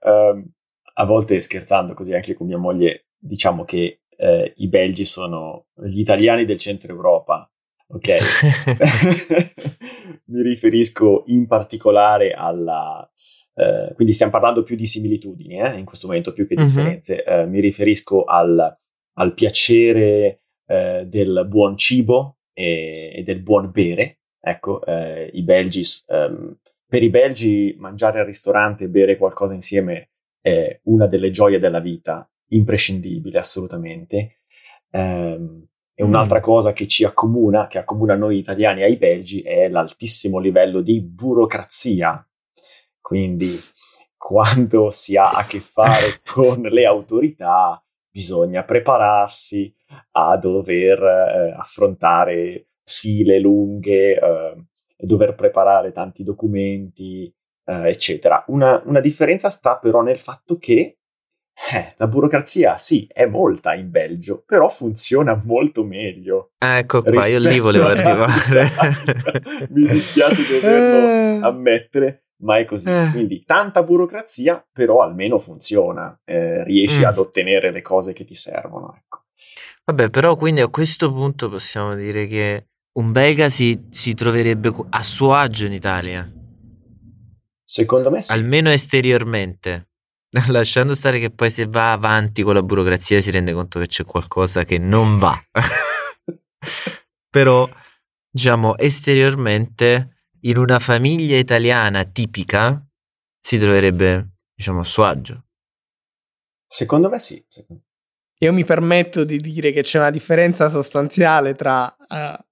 um, 0.00 0.44
a 0.94 1.04
volte 1.04 1.40
scherzando 1.40 1.94
così 1.94 2.14
anche 2.14 2.34
con 2.34 2.48
mia 2.48 2.58
moglie, 2.58 3.10
diciamo 3.16 3.62
che 3.62 4.01
eh, 4.22 4.52
i 4.56 4.68
belgi 4.68 5.04
sono 5.04 5.66
gli 5.74 6.00
italiani 6.00 6.44
del 6.44 6.58
centro 6.58 6.92
Europa 6.92 7.52
ok? 7.92 8.16
Mi 10.26 10.42
riferisco 10.42 11.24
in 11.26 11.46
particolare 11.46 12.32
alla... 12.32 13.08
Eh, 13.54 13.92
quindi 13.94 14.14
stiamo 14.14 14.32
parlando 14.32 14.62
più 14.62 14.76
di 14.76 14.86
similitudini 14.86 15.60
eh, 15.60 15.76
in 15.76 15.84
questo 15.84 16.06
momento 16.06 16.32
più 16.32 16.46
che 16.46 16.54
mhm. 16.56 16.64
differenze. 16.64 17.22
Eh, 17.22 17.46
mi 17.46 17.60
riferisco 17.60 18.24
al, 18.24 18.74
al 19.14 19.34
piacere 19.34 20.40
eh, 20.66 21.04
del 21.06 21.44
buon 21.48 21.76
cibo 21.76 22.38
e, 22.54 23.12
e, 23.14 23.22
del 23.22 23.42
buon 23.42 23.70
bere. 23.70 24.20
Ecco, 24.40 24.84
eh, 24.84 25.30
i 25.34 25.42
belgi, 25.42 25.82
um, 26.08 26.56
per 26.86 27.02
i 27.02 27.10
belgi 27.10 27.76
mangiare 27.78 28.20
al 28.20 28.26
ristorante 28.26 28.84
e 28.84 28.88
bere 28.88 29.16
qualcosa 29.16 29.54
insieme 29.54 30.10
è 30.40 30.80
una 30.84 31.06
delle 31.06 31.30
gioie 31.30 31.60
della 31.60 31.78
vita, 31.78 32.28
imprescindibile 32.54 33.38
assolutamente. 33.38 34.42
Um, 34.90 35.66
E 35.94 36.02
un'altra 36.02 36.38
mm. 36.38 36.42
cosa 36.42 36.72
che 36.72 36.86
ci 36.86 37.04
accomuna, 37.04 37.66
che 37.66 37.78
accomuna 37.78 38.16
noi 38.16 38.38
italiani 38.38 38.82
ai 38.82 38.96
belgi, 38.96 39.40
è 39.42 39.68
l'altissimo 39.68 40.38
livello 40.38 40.80
di 40.80 41.02
burocrazia. 41.02 42.26
Quindi, 43.00 43.58
quando 44.16 44.90
si 44.90 45.16
ha 45.16 45.30
a 45.30 45.46
che 45.46 45.60
fare 45.60 46.20
con 46.26 46.62
le 46.62 46.86
autorità, 46.86 47.82
bisogna 48.10 48.64
prepararsi 48.64 49.74
a 50.12 50.36
dover 50.38 51.02
eh, 51.02 51.54
affrontare 51.56 52.68
file 52.82 53.38
lunghe, 53.38 54.18
eh, 54.18 54.66
dover 54.96 55.34
preparare 55.34 55.92
tanti 55.92 56.24
documenti, 56.24 57.32
eh, 57.66 57.88
eccetera. 57.88 58.44
Una, 58.48 58.82
una 58.86 59.00
differenza 59.00 59.50
sta 59.50 59.78
però 59.78 60.00
nel 60.00 60.18
fatto 60.18 60.56
che 60.56 61.00
eh, 61.72 61.94
la 61.96 62.06
burocrazia 62.06 62.78
sì, 62.78 63.06
è 63.12 63.26
molta 63.26 63.74
in 63.74 63.90
Belgio, 63.90 64.42
però 64.46 64.68
funziona 64.68 65.40
molto 65.44 65.84
meglio. 65.84 66.52
Ecco 66.58 67.02
qua, 67.02 67.26
io 67.26 67.38
lì 67.38 67.58
volevo 67.58 67.86
arrivare. 67.86 68.70
Mi 69.70 69.86
dispiace 69.86 70.46
doverlo 70.46 71.08
eh. 71.08 71.38
ammettere, 71.42 72.24
ma 72.42 72.58
è 72.58 72.64
così. 72.64 72.88
Eh. 72.88 73.10
Quindi 73.12 73.44
tanta 73.44 73.82
burocrazia, 73.82 74.66
però 74.72 75.02
almeno 75.02 75.38
funziona, 75.38 76.18
eh, 76.24 76.64
riesci 76.64 77.02
mm. 77.02 77.04
ad 77.04 77.18
ottenere 77.18 77.70
le 77.70 77.82
cose 77.82 78.12
che 78.12 78.24
ti 78.24 78.34
servono. 78.34 78.94
Ecco. 78.96 79.24
Vabbè, 79.84 80.10
però 80.10 80.36
quindi 80.36 80.60
a 80.60 80.68
questo 80.68 81.12
punto 81.12 81.48
possiamo 81.48 81.94
dire 81.94 82.26
che 82.26 82.68
un 82.98 83.12
belga 83.12 83.48
si, 83.48 83.86
si 83.90 84.14
troverebbe 84.14 84.72
a 84.90 85.02
suo 85.02 85.34
agio 85.34 85.66
in 85.66 85.72
Italia. 85.72 86.30
Secondo 87.64 88.10
me 88.10 88.22
sì. 88.22 88.32
Almeno 88.32 88.70
esteriormente. 88.70 89.91
Lasciando 90.48 90.94
stare 90.94 91.18
che 91.18 91.30
poi 91.30 91.50
se 91.50 91.66
va 91.66 91.92
avanti 91.92 92.42
con 92.42 92.54
la 92.54 92.62
burocrazia 92.62 93.20
si 93.20 93.30
rende 93.30 93.52
conto 93.52 93.78
che 93.78 93.86
c'è 93.86 94.04
qualcosa 94.04 94.64
che 94.64 94.78
non 94.78 95.18
va. 95.18 95.38
Però, 97.28 97.68
diciamo, 98.30 98.76
esteriormente, 98.78 100.26
in 100.40 100.56
una 100.56 100.78
famiglia 100.78 101.36
italiana 101.36 102.04
tipica, 102.04 102.82
si 103.40 103.58
troverebbe, 103.58 104.36
diciamo, 104.54 104.80
a 104.80 104.84
suo 104.84 105.04
agio. 105.04 105.44
Secondo 106.66 107.10
me 107.10 107.18
sì. 107.18 107.44
Io 108.38 108.52
mi 108.52 108.64
permetto 108.64 109.24
di 109.24 109.38
dire 109.38 109.70
che 109.70 109.82
c'è 109.82 109.98
una 109.98 110.10
differenza 110.10 110.70
sostanziale 110.70 111.54
tra 111.54 111.84
uh, 111.84 112.42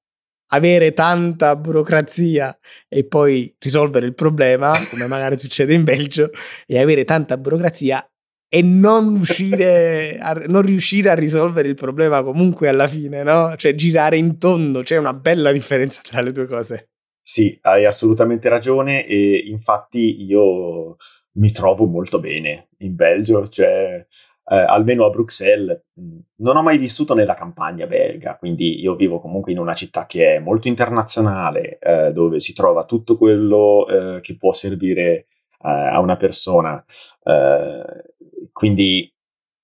avere 0.52 0.92
tanta 0.92 1.56
burocrazia 1.56 2.56
e 2.88 3.04
poi 3.04 3.54
risolvere 3.58 4.06
il 4.06 4.14
problema, 4.14 4.72
come 4.90 5.06
magari 5.06 5.38
succede 5.38 5.74
in 5.74 5.84
Belgio, 5.84 6.30
e 6.66 6.78
avere 6.78 7.04
tanta 7.04 7.36
burocrazia 7.36 8.04
e 8.52 8.62
non, 8.62 9.16
uscire 9.20 10.18
a, 10.18 10.32
non 10.32 10.62
riuscire 10.62 11.10
a 11.10 11.14
risolvere 11.14 11.68
il 11.68 11.74
problema 11.74 12.22
comunque 12.22 12.68
alla 12.68 12.88
fine, 12.88 13.22
no? 13.22 13.54
Cioè 13.56 13.74
girare 13.74 14.16
in 14.16 14.38
tondo, 14.38 14.82
c'è 14.82 14.96
una 14.96 15.14
bella 15.14 15.52
differenza 15.52 16.00
tra 16.02 16.20
le 16.20 16.32
due 16.32 16.46
cose. 16.46 16.88
Sì, 17.22 17.56
hai 17.62 17.84
assolutamente 17.84 18.48
ragione 18.48 19.06
e 19.06 19.44
infatti 19.46 20.24
io 20.24 20.96
mi 21.34 21.52
trovo 21.52 21.86
molto 21.86 22.18
bene 22.18 22.70
in 22.78 22.96
Belgio, 22.96 23.46
cioè 23.46 24.04
eh, 24.50 24.56
almeno 24.56 25.04
a 25.04 25.10
Bruxelles. 25.10 25.84
Mm, 26.00 26.18
non 26.36 26.56
ho 26.56 26.62
mai 26.62 26.76
vissuto 26.76 27.14
nella 27.14 27.34
campagna 27.34 27.86
belga, 27.86 28.36
quindi 28.36 28.80
io 28.80 28.96
vivo 28.96 29.20
comunque 29.20 29.52
in 29.52 29.58
una 29.58 29.74
città 29.74 30.06
che 30.06 30.36
è 30.36 30.38
molto 30.40 30.66
internazionale, 30.68 31.78
eh, 31.78 32.12
dove 32.12 32.40
si 32.40 32.52
trova 32.52 32.84
tutto 32.84 33.16
quello 33.16 33.86
eh, 33.86 34.20
che 34.20 34.36
può 34.36 34.52
servire 34.52 35.00
eh, 35.02 35.26
a 35.60 36.00
una 36.00 36.16
persona. 36.16 36.84
Eh, 37.22 38.14
quindi 38.52 39.12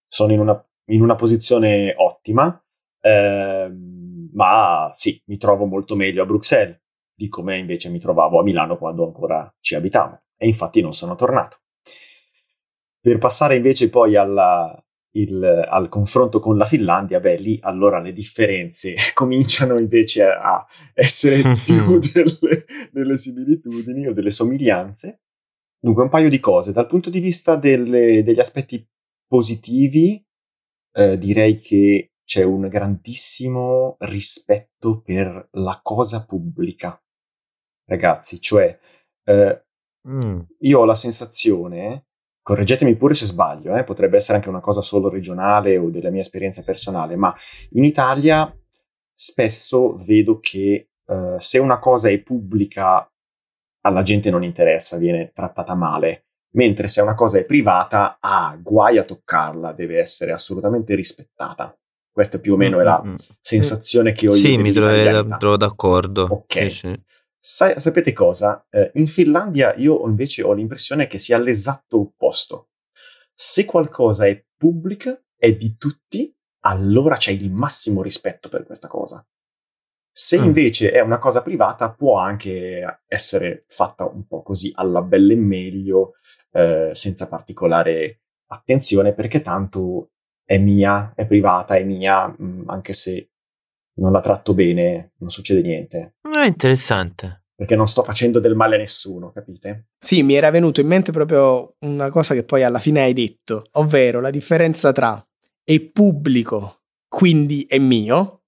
sono 0.07 0.33
in 0.33 0.40
una, 0.40 0.64
in 0.90 1.02
una 1.02 1.16
posizione 1.16 1.93
ottima, 1.97 2.62
ehm, 3.00 4.31
ma 4.33 4.90
sì, 4.93 5.21
mi 5.26 5.37
trovo 5.37 5.64
molto 5.66 5.97
meglio 5.97 6.23
a 6.23 6.26
Bruxelles 6.26 6.81
di 7.16 7.28
come 7.28 7.57
invece 7.57 7.88
mi 7.88 7.99
trovavo 7.99 8.38
a 8.38 8.43
Milano 8.43 8.76
quando 8.76 9.05
ancora 9.05 9.52
ci 9.61 9.75
abitavo. 9.75 10.21
E 10.37 10.47
infatti 10.47 10.81
non 10.83 10.93
sono 10.93 11.16
tornato. 11.16 11.61
Per 13.07 13.19
passare 13.19 13.54
invece 13.54 13.89
poi 13.89 14.17
alla, 14.17 14.76
il, 15.13 15.41
al 15.45 15.89
confronto 15.89 16.41
con 16.41 16.57
la 16.57 16.65
Finlandia, 16.65 17.21
beh, 17.21 17.37
lì 17.37 17.57
allora 17.63 18.00
le 18.00 18.11
differenze 18.11 18.97
cominciano 19.15 19.78
invece 19.78 20.25
a 20.25 20.67
essere 20.93 21.54
più 21.65 22.00
delle, 22.00 22.65
delle, 22.91 23.17
similitudini 23.17 24.09
o 24.09 24.13
delle 24.13 24.33
somiglianze. 24.33 25.21
Dunque, 25.78 26.02
un 26.02 26.09
paio 26.09 26.28
di 26.28 26.41
cose. 26.41 26.73
Dal 26.73 26.89
punto 26.89 27.09
di 27.09 27.21
vista 27.21 27.54
delle, 27.54 28.25
degli 28.25 28.41
aspetti 28.41 28.85
positivi, 29.25 30.21
eh, 30.97 31.17
direi 31.17 31.54
che 31.54 32.11
c'è 32.25 32.43
un 32.43 32.67
grandissimo 32.67 33.95
rispetto 34.00 35.00
per 35.00 35.50
la 35.52 35.78
cosa 35.80 36.25
pubblica. 36.25 37.00
Ragazzi, 37.85 38.41
cioè, 38.41 38.76
eh, 39.26 39.65
mm. 40.09 40.41
io 40.59 40.80
ho 40.80 40.85
la 40.85 40.97
sensazione 40.97 42.05
correggetemi 42.47 42.95
pure 42.95 43.15
se 43.15 43.26
sbaglio, 43.26 43.75
eh, 43.75 43.82
potrebbe 43.82 44.19
essere 44.19 44.37
anche 44.37 44.49
una 44.49 44.61
cosa 44.61 44.80
solo 44.80 45.09
regionale 45.09 45.76
o 45.78 45.91
della 45.91 46.11
mia 46.11 46.21
esperienza 46.21 46.63
personale, 46.63 47.17
ma 47.17 47.35
in 47.71 47.82
Italia 47.82 48.56
spesso 49.13 49.97
vedo 50.04 50.39
che 50.39 50.91
uh, 51.06 51.39
se 51.39 51.59
una 51.59 51.80
cosa 51.80 52.09
è 52.09 52.23
pubblica 52.23 53.11
alla 53.80 54.02
gente 54.02 54.30
non 54.30 54.45
interessa, 54.45 54.97
viene 54.97 55.32
trattata 55.35 55.75
male, 55.75 56.26
mentre 56.52 56.87
se 56.87 57.00
una 57.00 57.15
cosa 57.15 57.39
è 57.39 57.45
privata, 57.45 58.19
ah, 58.21 58.56
guai 58.63 58.99
a 58.99 59.02
toccarla, 59.02 59.73
deve 59.73 59.99
essere 59.99 60.30
assolutamente 60.30 60.95
rispettata. 60.95 61.76
Questa 62.13 62.39
più 62.39 62.52
o 62.52 62.56
meno 62.56 62.78
è 62.78 62.85
la 62.85 63.02
mm-hmm. 63.04 63.15
sensazione 63.41 64.13
che 64.13 64.28
ho 64.28 64.37
io. 64.37 64.41
Sì, 64.41 64.56
mi 64.56 64.71
trovo 64.71 65.56
d'accordo. 65.56 66.28
Ok. 66.30 66.71
Sì, 66.71 66.71
sì. 66.71 67.00
Sa- 67.49 67.78
sapete 67.78 68.13
cosa? 68.13 68.67
Eh, 68.69 68.91
in 68.95 69.06
Finlandia 69.06 69.73
io 69.76 70.04
invece 70.09 70.43
ho 70.43 70.52
l'impressione 70.52 71.06
che 71.06 71.17
sia 71.17 71.39
l'esatto 71.39 72.00
opposto. 72.00 72.71
Se 73.32 73.65
qualcosa 73.65 74.26
è 74.26 74.45
pubblica, 74.56 75.17
è 75.37 75.54
di 75.54 75.76
tutti, 75.76 76.28
allora 76.65 77.15
c'è 77.17 77.30
il 77.30 77.52
massimo 77.52 78.02
rispetto 78.02 78.49
per 78.49 78.67
questa 78.67 78.89
cosa. 78.89 79.25
Se 80.11 80.41
mm. 80.41 80.43
invece 80.43 80.91
è 80.91 80.99
una 80.99 81.21
cosa 81.21 81.41
privata, 81.41 81.93
può 81.93 82.19
anche 82.19 83.02
essere 83.06 83.63
fatta 83.69 84.06
un 84.11 84.26
po' 84.26 84.43
così 84.43 84.73
alla 84.75 85.02
belle 85.02 85.35
e 85.35 85.37
meglio, 85.37 86.15
eh, 86.50 86.91
senza 86.95 87.28
particolare 87.28 88.23
attenzione, 88.47 89.15
perché 89.15 89.41
tanto 89.41 90.15
è 90.45 90.59
mia, 90.59 91.13
è 91.15 91.25
privata, 91.28 91.76
è 91.76 91.85
mia, 91.85 92.26
mh, 92.26 92.45
mm, 92.45 92.69
anche 92.71 92.93
se 92.93 93.30
non 93.97 94.13
la 94.13 94.21
tratto 94.21 94.54
bene, 94.54 95.13
non 95.19 95.30
succede 95.30 95.63
niente. 95.63 96.17
È 96.21 96.47
interessante. 96.47 97.45
Perché 97.54 97.75
non 97.75 97.89
sto 97.89 98.02
facendo 98.02 98.39
del 98.39 98.54
male 98.54 98.75
a 98.75 98.78
nessuno, 98.78 99.32
capite? 99.32 99.89
Sì, 99.99 100.23
mi 100.23 100.35
era 100.35 100.50
venuto 100.50 100.82
in 100.82 100.87
mente 100.87 101.11
proprio 101.11 101.76
una 101.80 102.11
cosa 102.11 102.35
che 102.35 102.45
poi 102.45 102.63
alla 102.63 102.78
fine 102.78 103.02
hai 103.02 103.15
detto, 103.15 103.65
ovvero 103.73 104.21
la 104.21 104.30
differenza 104.30 104.93
tra 104.93 105.26
è 105.65 105.80
pubblico, 105.80 106.82
quindi 107.09 107.65
è 107.67 107.78
mio, 107.78 108.43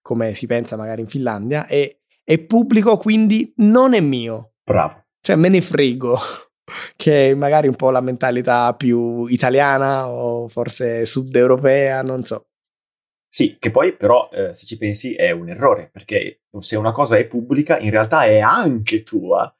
come 0.00 0.32
si 0.32 0.46
pensa 0.46 0.76
magari 0.76 1.02
in 1.02 1.08
Finlandia, 1.08 1.66
e 1.66 2.00
è 2.24 2.38
pubblico, 2.38 2.96
quindi 2.96 3.52
non 3.56 3.92
è 3.92 4.00
mio. 4.00 4.54
Bravo. 4.64 5.04
Cioè 5.20 5.36
me 5.36 5.50
ne 5.50 5.60
frego, 5.60 6.18
che 6.96 7.30
è 7.30 7.34
magari 7.34 7.68
un 7.68 7.76
po' 7.76 7.90
la 7.90 8.00
mentalità 8.00 8.72
più 8.74 9.26
italiana 9.26 10.08
o 10.08 10.48
forse 10.48 11.04
sud 11.04 11.36
europea, 11.36 12.00
non 12.00 12.24
so. 12.24 12.46
Sì, 13.34 13.56
che 13.58 13.70
poi 13.70 13.96
però 13.96 14.28
eh, 14.30 14.52
se 14.52 14.66
ci 14.66 14.76
pensi 14.76 15.14
è 15.14 15.30
un 15.30 15.48
errore, 15.48 15.88
perché 15.90 16.42
se 16.58 16.76
una 16.76 16.92
cosa 16.92 17.16
è 17.16 17.26
pubblica 17.26 17.78
in 17.78 17.88
realtà 17.88 18.24
è 18.24 18.40
anche 18.40 19.02
tua 19.04 19.50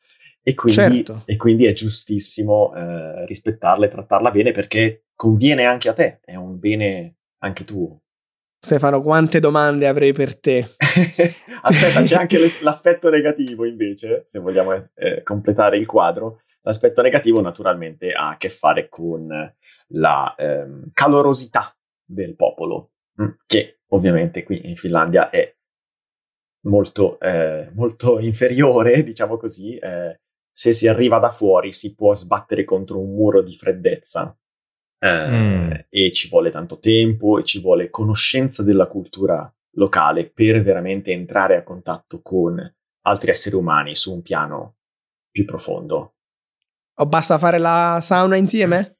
e 0.42 0.54
quindi, 0.54 0.96
certo. 0.96 1.22
e 1.24 1.38
quindi 1.38 1.64
è 1.64 1.72
giustissimo 1.72 2.74
eh, 2.74 3.24
rispettarla 3.24 3.86
e 3.86 3.88
trattarla 3.88 4.30
bene 4.30 4.50
perché 4.50 5.06
conviene 5.14 5.64
anche 5.64 5.88
a 5.88 5.94
te, 5.94 6.20
è 6.22 6.34
un 6.34 6.58
bene 6.58 7.14
anche 7.38 7.64
tuo. 7.64 8.02
Stefano, 8.60 9.00
quante 9.00 9.40
domande 9.40 9.88
avrei 9.88 10.12
per 10.12 10.38
te? 10.38 10.68
Aspetta, 11.62 12.02
c'è 12.02 12.16
anche 12.16 12.38
l'aspetto 12.60 13.08
negativo 13.08 13.64
invece, 13.64 14.20
se 14.26 14.38
vogliamo 14.38 14.74
eh, 14.96 15.22
completare 15.22 15.78
il 15.78 15.86
quadro. 15.86 16.42
L'aspetto 16.60 17.00
negativo 17.00 17.40
naturalmente 17.40 18.12
ha 18.12 18.28
a 18.28 18.36
che 18.36 18.50
fare 18.50 18.90
con 18.90 19.28
la 19.88 20.34
ehm, 20.36 20.90
calorosità 20.92 21.74
del 22.04 22.36
popolo 22.36 22.91
che 23.46 23.80
ovviamente 23.88 24.42
qui 24.42 24.68
in 24.68 24.76
Finlandia 24.76 25.30
è 25.30 25.54
molto, 26.64 27.18
eh, 27.20 27.70
molto 27.74 28.18
inferiore, 28.20 29.02
diciamo 29.02 29.36
così. 29.36 29.76
Eh, 29.76 30.20
se 30.54 30.72
si 30.72 30.86
arriva 30.86 31.18
da 31.18 31.30
fuori 31.30 31.72
si 31.72 31.94
può 31.94 32.12
sbattere 32.12 32.64
contro 32.64 33.00
un 33.00 33.14
muro 33.14 33.40
di 33.40 33.54
freddezza 33.54 34.36
eh, 34.98 35.28
mm. 35.28 35.72
e 35.88 36.12
ci 36.12 36.28
vuole 36.28 36.50
tanto 36.50 36.78
tempo 36.78 37.38
e 37.38 37.44
ci 37.44 37.60
vuole 37.60 37.88
conoscenza 37.88 38.62
della 38.62 38.86
cultura 38.86 39.50
locale 39.76 40.30
per 40.30 40.62
veramente 40.62 41.10
entrare 41.10 41.56
a 41.56 41.62
contatto 41.62 42.20
con 42.20 42.60
altri 43.04 43.30
esseri 43.30 43.56
umani 43.56 43.94
su 43.94 44.12
un 44.12 44.20
piano 44.20 44.76
più 45.30 45.46
profondo. 45.46 46.16
O 46.96 47.06
basta 47.06 47.38
fare 47.38 47.56
la 47.58 47.98
sauna 48.02 48.36
insieme? 48.36 48.98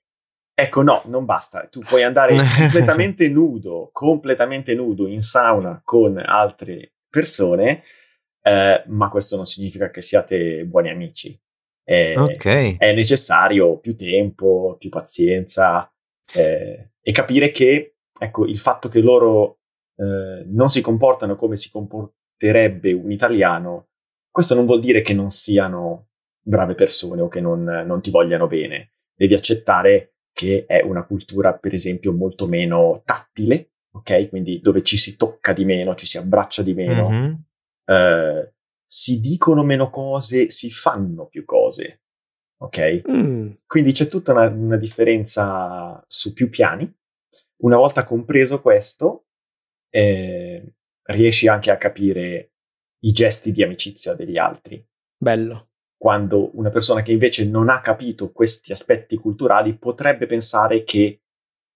Ecco, 0.54 0.82
no, 0.82 1.02
non 1.06 1.24
basta. 1.24 1.66
Tu 1.68 1.80
puoi 1.80 2.02
andare 2.02 2.36
completamente 2.56 3.28
nudo, 3.28 3.90
completamente 3.92 4.74
nudo 4.74 5.06
in 5.08 5.22
sauna 5.22 5.80
con 5.84 6.18
altre 6.18 6.94
persone, 7.08 7.82
eh, 8.42 8.82
ma 8.86 9.08
questo 9.08 9.36
non 9.36 9.44
significa 9.44 9.90
che 9.90 10.02
siate 10.02 10.64
buoni 10.66 10.90
amici. 10.90 11.38
È, 11.84 12.14
Ok. 12.16 12.76
è 12.78 12.92
necessario 12.92 13.78
più 13.78 13.96
tempo, 13.96 14.76
più 14.78 14.88
pazienza 14.88 15.92
eh, 16.32 16.92
e 17.00 17.12
capire 17.12 17.50
che, 17.50 17.96
ecco, 18.18 18.46
il 18.46 18.58
fatto 18.58 18.88
che 18.88 19.00
loro 19.00 19.58
eh, 19.96 20.44
non 20.46 20.70
si 20.70 20.80
comportano 20.80 21.34
come 21.36 21.56
si 21.56 21.70
comporterebbe 21.70 22.92
un 22.92 23.10
italiano, 23.10 23.88
questo 24.30 24.54
non 24.54 24.64
vuol 24.64 24.80
dire 24.80 25.02
che 25.02 25.12
non 25.12 25.30
siano 25.30 26.08
brave 26.40 26.74
persone 26.74 27.20
o 27.20 27.28
che 27.28 27.40
non, 27.40 27.62
non 27.62 28.00
ti 28.00 28.10
vogliano 28.10 28.46
bene. 28.46 28.92
Devi 29.14 29.34
accettare 29.34 30.11
che 30.32 30.64
è 30.66 30.82
una 30.82 31.04
cultura, 31.04 31.54
per 31.56 31.74
esempio, 31.74 32.12
molto 32.12 32.46
meno 32.46 33.00
tattile, 33.04 33.72
ok? 33.92 34.28
Quindi 34.28 34.60
dove 34.60 34.82
ci 34.82 34.96
si 34.96 35.16
tocca 35.16 35.52
di 35.52 35.64
meno, 35.64 35.94
ci 35.94 36.06
si 36.06 36.18
abbraccia 36.18 36.62
di 36.62 36.74
meno, 36.74 37.10
Mhm. 37.10 37.44
eh, 37.86 38.54
si 38.84 39.20
dicono 39.20 39.62
meno 39.62 39.90
cose, 39.90 40.50
si 40.50 40.70
fanno 40.70 41.26
più 41.26 41.44
cose, 41.44 42.02
ok? 42.58 43.02
Mm, 43.10 43.50
Quindi 43.66 43.92
c'è 43.92 44.06
tutta 44.08 44.32
una, 44.32 44.48
una 44.48 44.76
differenza 44.76 46.02
su 46.06 46.32
più 46.32 46.48
piani. 46.48 46.90
Una 47.62 47.76
volta 47.76 48.02
compreso 48.02 48.60
questo, 48.60 49.26
eh, 49.90 50.74
riesci 51.04 51.48
anche 51.48 51.70
a 51.70 51.76
capire 51.76 52.52
i 53.04 53.12
gesti 53.12 53.52
di 53.52 53.62
amicizia 53.62 54.14
degli 54.14 54.36
altri. 54.38 54.84
bello. 55.16 55.71
Quando 56.02 56.50
una 56.58 56.68
persona 56.68 57.00
che 57.00 57.12
invece 57.12 57.46
non 57.46 57.68
ha 57.68 57.80
capito 57.80 58.32
questi 58.32 58.72
aspetti 58.72 59.16
culturali 59.16 59.78
potrebbe 59.78 60.26
pensare 60.26 60.82
che, 60.82 61.20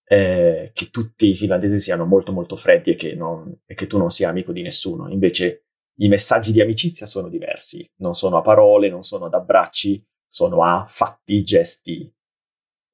eh, 0.05 0.71
che 0.73 0.91
tutti 0.91 1.29
i 1.31 1.37
finlandesi 1.37 1.79
siano 1.79 2.07
molto 2.07 2.33
molto 2.33 2.57
freddi 2.57 2.91
e 2.91 2.95
che, 2.97 3.15
non- 3.15 3.57
e 3.65 3.75
che 3.75 3.87
tu 3.87 3.99
non 3.99 4.11
sia 4.11 4.29
amico 4.29 4.51
di 4.51 4.62
nessuno. 4.62 5.09
Invece 5.11 5.67
i 6.01 6.09
messaggi 6.09 6.51
di 6.51 6.61
amicizia 6.61 7.07
sono 7.07 7.29
diversi, 7.29 7.89
non 8.01 8.15
sono 8.15 8.39
a 8.39 8.43
parole, 8.43 8.91
non 8.91 9.05
sono 9.05 9.27
ad 9.27 9.35
abbracci, 9.35 10.05
sono 10.27 10.65
a 10.65 10.85
fatti, 10.89 11.45
gesti, 11.45 12.12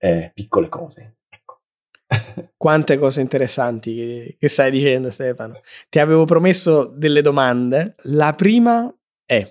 eh, 0.00 0.32
piccole 0.34 0.68
cose. 0.68 1.16
Ecco. 1.30 1.62
Quante 2.58 2.98
cose 2.98 3.22
interessanti 3.22 3.94
che, 3.94 4.36
che 4.38 4.48
stai 4.48 4.70
dicendo, 4.70 5.10
Stefano. 5.10 5.58
Ti 5.88 5.98
avevo 5.98 6.26
promesso 6.26 6.84
delle 6.84 7.22
domande. 7.22 7.94
La 8.02 8.34
prima 8.34 8.94
è: 9.24 9.50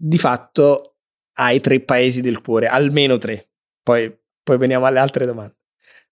di 0.00 0.18
fatto 0.18 0.98
hai 1.38 1.60
tre 1.60 1.80
paesi 1.80 2.20
del 2.20 2.40
cuore, 2.40 2.66
almeno 2.68 3.18
tre. 3.18 3.50
Poi, 3.82 4.16
poi 4.42 4.58
veniamo 4.58 4.86
alle 4.86 5.00
altre 5.00 5.26
domande. 5.26 5.56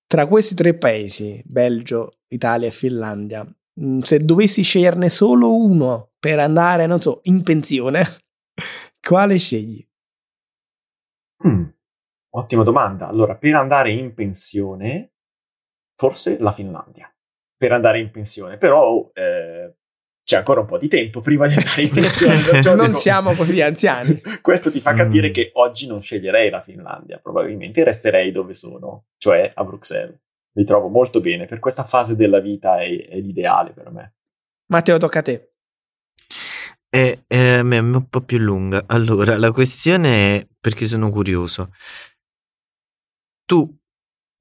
Tra 0.06 0.26
questi 0.26 0.54
tre 0.54 0.76
paesi, 0.76 1.40
Belgio, 1.44 2.18
Italia 2.28 2.68
e 2.68 2.72
Finlandia, 2.72 3.44
mh, 3.74 4.00
se 4.00 4.18
dovessi 4.24 4.62
sceglierne 4.62 5.08
solo 5.08 5.56
uno 5.56 6.12
per 6.18 6.38
andare, 6.38 6.86
non 6.86 7.00
so, 7.00 7.20
in 7.24 7.42
pensione, 7.42 8.04
quale 9.00 9.38
scegli? 9.38 9.84
Mm, 11.46 11.64
ottima 12.34 12.62
domanda. 12.62 13.08
Allora, 13.08 13.36
per 13.36 13.54
andare 13.54 13.92
in 13.92 14.14
pensione, 14.14 15.12
forse 15.94 16.38
la 16.38 16.52
Finlandia. 16.52 17.12
Per 17.56 17.72
andare 17.72 18.00
in 18.00 18.10
pensione, 18.10 18.58
però 18.58 19.10
eh, 19.14 19.74
c'è 20.26 20.38
ancora 20.38 20.58
un 20.58 20.66
po' 20.66 20.76
di 20.76 20.88
tempo 20.88 21.20
prima 21.20 21.46
di 21.46 21.54
andare 21.54 21.82
in 21.82 21.90
pensione. 21.90 22.40
perciò 22.50 22.74
Non 22.74 22.86
dico- 22.86 22.98
siamo 22.98 23.32
così 23.36 23.60
anziani. 23.62 24.20
Questo 24.42 24.72
ti 24.72 24.80
fa 24.80 24.92
capire 24.92 25.28
Mm. 25.28 25.32
che 25.32 25.50
oggi 25.54 25.86
non 25.86 26.02
sceglierei 26.02 26.50
la 26.50 26.60
Finlandia, 26.60 27.18
probabilmente 27.20 27.84
resterei 27.84 28.32
dove 28.32 28.52
sono, 28.54 29.04
cioè 29.18 29.48
a 29.54 29.62
Bruxelles. 29.64 30.18
Mi 30.56 30.64
trovo 30.64 30.88
molto 30.88 31.20
bene, 31.20 31.44
per 31.46 31.60
questa 31.60 31.84
fase 31.84 32.16
della 32.16 32.40
vita 32.40 32.78
è, 32.80 33.06
è 33.08 33.20
l'ideale 33.20 33.72
per 33.72 33.90
me. 33.92 34.14
Matteo, 34.72 34.98
tocca 34.98 35.20
a 35.20 35.22
te. 35.22 35.52
È, 36.88 37.18
è- 37.26 37.60
è 37.62 37.78
un 37.78 38.06
po' 38.10 38.20
più 38.22 38.38
lunga. 38.38 38.82
Allora, 38.88 39.38
la 39.38 39.52
questione 39.52 40.36
è 40.38 40.46
perché 40.58 40.86
sono 40.86 41.10
curioso. 41.10 41.72
Tu 43.44 43.72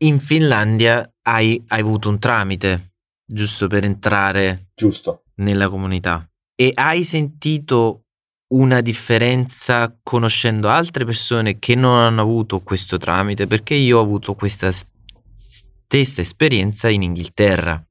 in 0.03 0.19
Finlandia 0.19 1.07
hai, 1.23 1.63
hai 1.67 1.79
avuto 1.79 2.09
un 2.09 2.17
tramite, 2.17 2.93
giusto 3.23 3.67
per 3.67 3.83
entrare 3.83 4.69
Giusto. 4.73 5.24
Nella 5.35 5.69
comunità. 5.69 6.27
E 6.55 6.71
hai 6.73 7.03
sentito 7.03 8.05
una 8.47 8.81
differenza 8.81 9.97
conoscendo 10.03 10.69
altre 10.69 11.03
persone 11.03 11.59
che 11.59 11.75
non 11.75 11.97
hanno 11.97 12.21
avuto 12.21 12.61
questo 12.61 12.97
tramite? 12.97 13.47
Perché 13.47 13.73
io 13.73 13.97
ho 13.97 14.01
avuto 14.01 14.35
questa 14.35 14.71
stessa 14.71 16.21
esperienza 16.21 16.89
in 16.89 17.01
Inghilterra. 17.01 17.83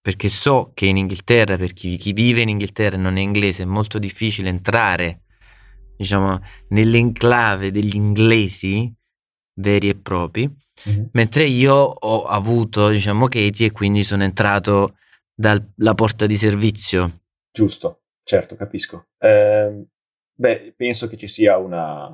Perché 0.00 0.28
so 0.28 0.70
che 0.74 0.86
in 0.86 0.96
Inghilterra, 0.96 1.56
per 1.56 1.72
chi, 1.72 1.96
chi 1.96 2.12
vive 2.12 2.42
in 2.42 2.48
Inghilterra 2.48 2.96
e 2.96 2.98
non 2.98 3.16
è 3.16 3.20
inglese, 3.20 3.64
è 3.64 3.66
molto 3.66 3.98
difficile 3.98 4.48
entrare, 4.48 5.22
diciamo, 5.96 6.40
nell'enclave 6.68 7.72
degli 7.72 7.96
inglesi 7.96 8.92
veri 9.54 9.88
e 9.88 9.96
propri. 9.96 10.48
Mhm. 10.84 11.08
Mentre 11.12 11.44
io 11.44 11.74
ho 11.74 12.24
avuto, 12.24 12.88
diciamo, 12.90 13.26
Katie 13.26 13.66
e 13.66 13.72
quindi 13.72 14.04
sono 14.04 14.22
entrato 14.22 14.96
dalla 15.36 15.94
porta 15.94 16.26
di 16.26 16.36
servizio. 16.36 17.20
Giusto, 17.52 18.04
certo, 18.22 18.56
capisco. 18.56 19.08
Ehm, 19.18 19.86
beh, 20.34 20.74
penso 20.76 21.06
che 21.06 21.16
ci 21.16 21.26
sia 21.28 21.58
una, 21.58 22.08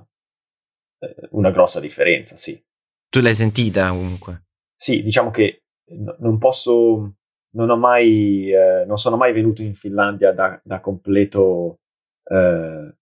eh, 0.98 1.28
una 1.30 1.50
grossa 1.50 1.80
differenza, 1.80 2.36
sì. 2.36 2.60
Tu 3.08 3.20
l'hai 3.20 3.34
sentita 3.34 3.88
comunque. 3.90 4.46
Sì, 4.74 5.02
diciamo 5.02 5.30
che 5.30 5.62
n- 5.92 6.16
non 6.18 6.38
posso, 6.38 7.14
non 7.54 7.70
ho 7.70 7.76
mai, 7.76 8.50
eh, 8.52 8.84
non 8.86 8.96
sono 8.96 9.16
mai 9.16 9.32
venuto 9.32 9.62
in 9.62 9.74
Finlandia 9.74 10.32
da, 10.32 10.60
da 10.64 10.80
completo, 10.80 11.78
eh, 12.24 12.96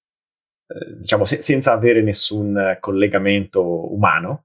eh, 0.66 0.96
diciamo, 0.98 1.24
se- 1.24 1.40
senza 1.42 1.72
avere 1.72 2.02
nessun 2.02 2.76
collegamento 2.80 3.92
umano. 3.94 4.44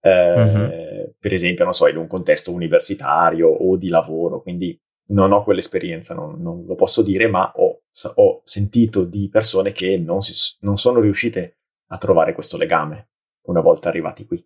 Eh, 0.00 1.14
Per 1.18 1.32
esempio, 1.34 1.64
non 1.64 1.74
so, 1.74 1.86
in 1.88 1.98
un 1.98 2.06
contesto 2.06 2.50
universitario 2.54 3.48
o 3.48 3.76
di 3.76 3.88
lavoro, 3.88 4.40
quindi 4.40 4.78
non 5.12 5.32
ho 5.32 5.42
quell'esperienza, 5.44 6.14
non, 6.14 6.40
non 6.40 6.64
lo 6.66 6.74
posso 6.74 7.02
dire, 7.02 7.26
ma 7.28 7.52
ho, 7.56 7.82
ho 8.14 8.40
sentito 8.44 9.04
di 9.04 9.28
persone 9.28 9.72
che 9.72 9.98
non, 9.98 10.20
si 10.20 10.56
non 10.60 10.76
sono 10.76 11.00
riuscite 11.00 11.58
a 11.88 11.96
trovare 11.98 12.32
questo 12.34 12.56
legame 12.56 13.10
una 13.46 13.60
volta 13.60 13.88
arrivati 13.88 14.24
qui. 14.24 14.44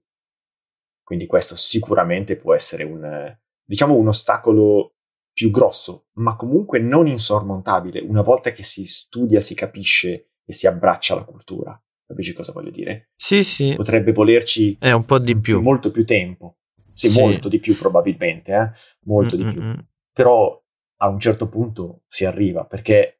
Quindi 1.03 1.27
questo 1.27 1.55
sicuramente 1.57 2.37
può 2.37 2.55
essere 2.55 2.83
un, 2.85 3.37
diciamo, 3.65 3.95
un 3.95 4.09
ostacolo 4.09 4.95
più 5.33 5.51
grosso, 5.51 6.07
ma 6.15 6.37
comunque 6.37 6.79
non 6.79 7.07
insormontabile 7.07 8.01
una 8.01 8.23
volta 8.23 8.53
che 8.53 8.63
si 8.63 8.87
studia, 8.87 9.41
si 9.41 9.55
capisce 9.55 10.31
e 10.45 10.53
si 10.53 10.67
abbraccia 10.67 11.15
la 11.15 11.25
cultura. 11.25 11.79
Capisci 12.07 12.33
cosa 12.33 12.53
voglio 12.53 12.71
dire? 12.71 13.11
Sì, 13.17 13.43
sì, 13.43 13.75
Potrebbe 13.77 14.13
volerci 14.13 14.77
è 14.79 14.93
un 14.93 15.05
po' 15.05 15.19
di 15.19 15.37
più. 15.39 15.61
molto 15.61 15.91
più 15.91 16.05
tempo. 16.07 16.59
Sì, 16.93 17.11
Sì. 17.11 17.19
molto 17.21 17.49
di 17.49 17.59
più 17.59 17.77
probabilmente, 17.77 18.55
eh? 18.55 18.71
molto 19.07 19.37
di 19.37 19.45
Mm, 19.45 19.51
più. 19.51 19.85
Però 20.15 20.63
a 20.99 21.09
un 21.09 21.19
certo 21.19 21.49
punto 21.49 22.03
si 22.07 22.25
arriva 22.25 22.65
perché 22.65 23.19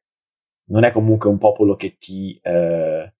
non 0.69 0.83
è 0.83 0.91
comunque 0.91 1.29
un 1.29 1.37
popolo 1.37 1.75
che 1.75 1.97
ti, 1.97 2.39
eh, 2.41 3.13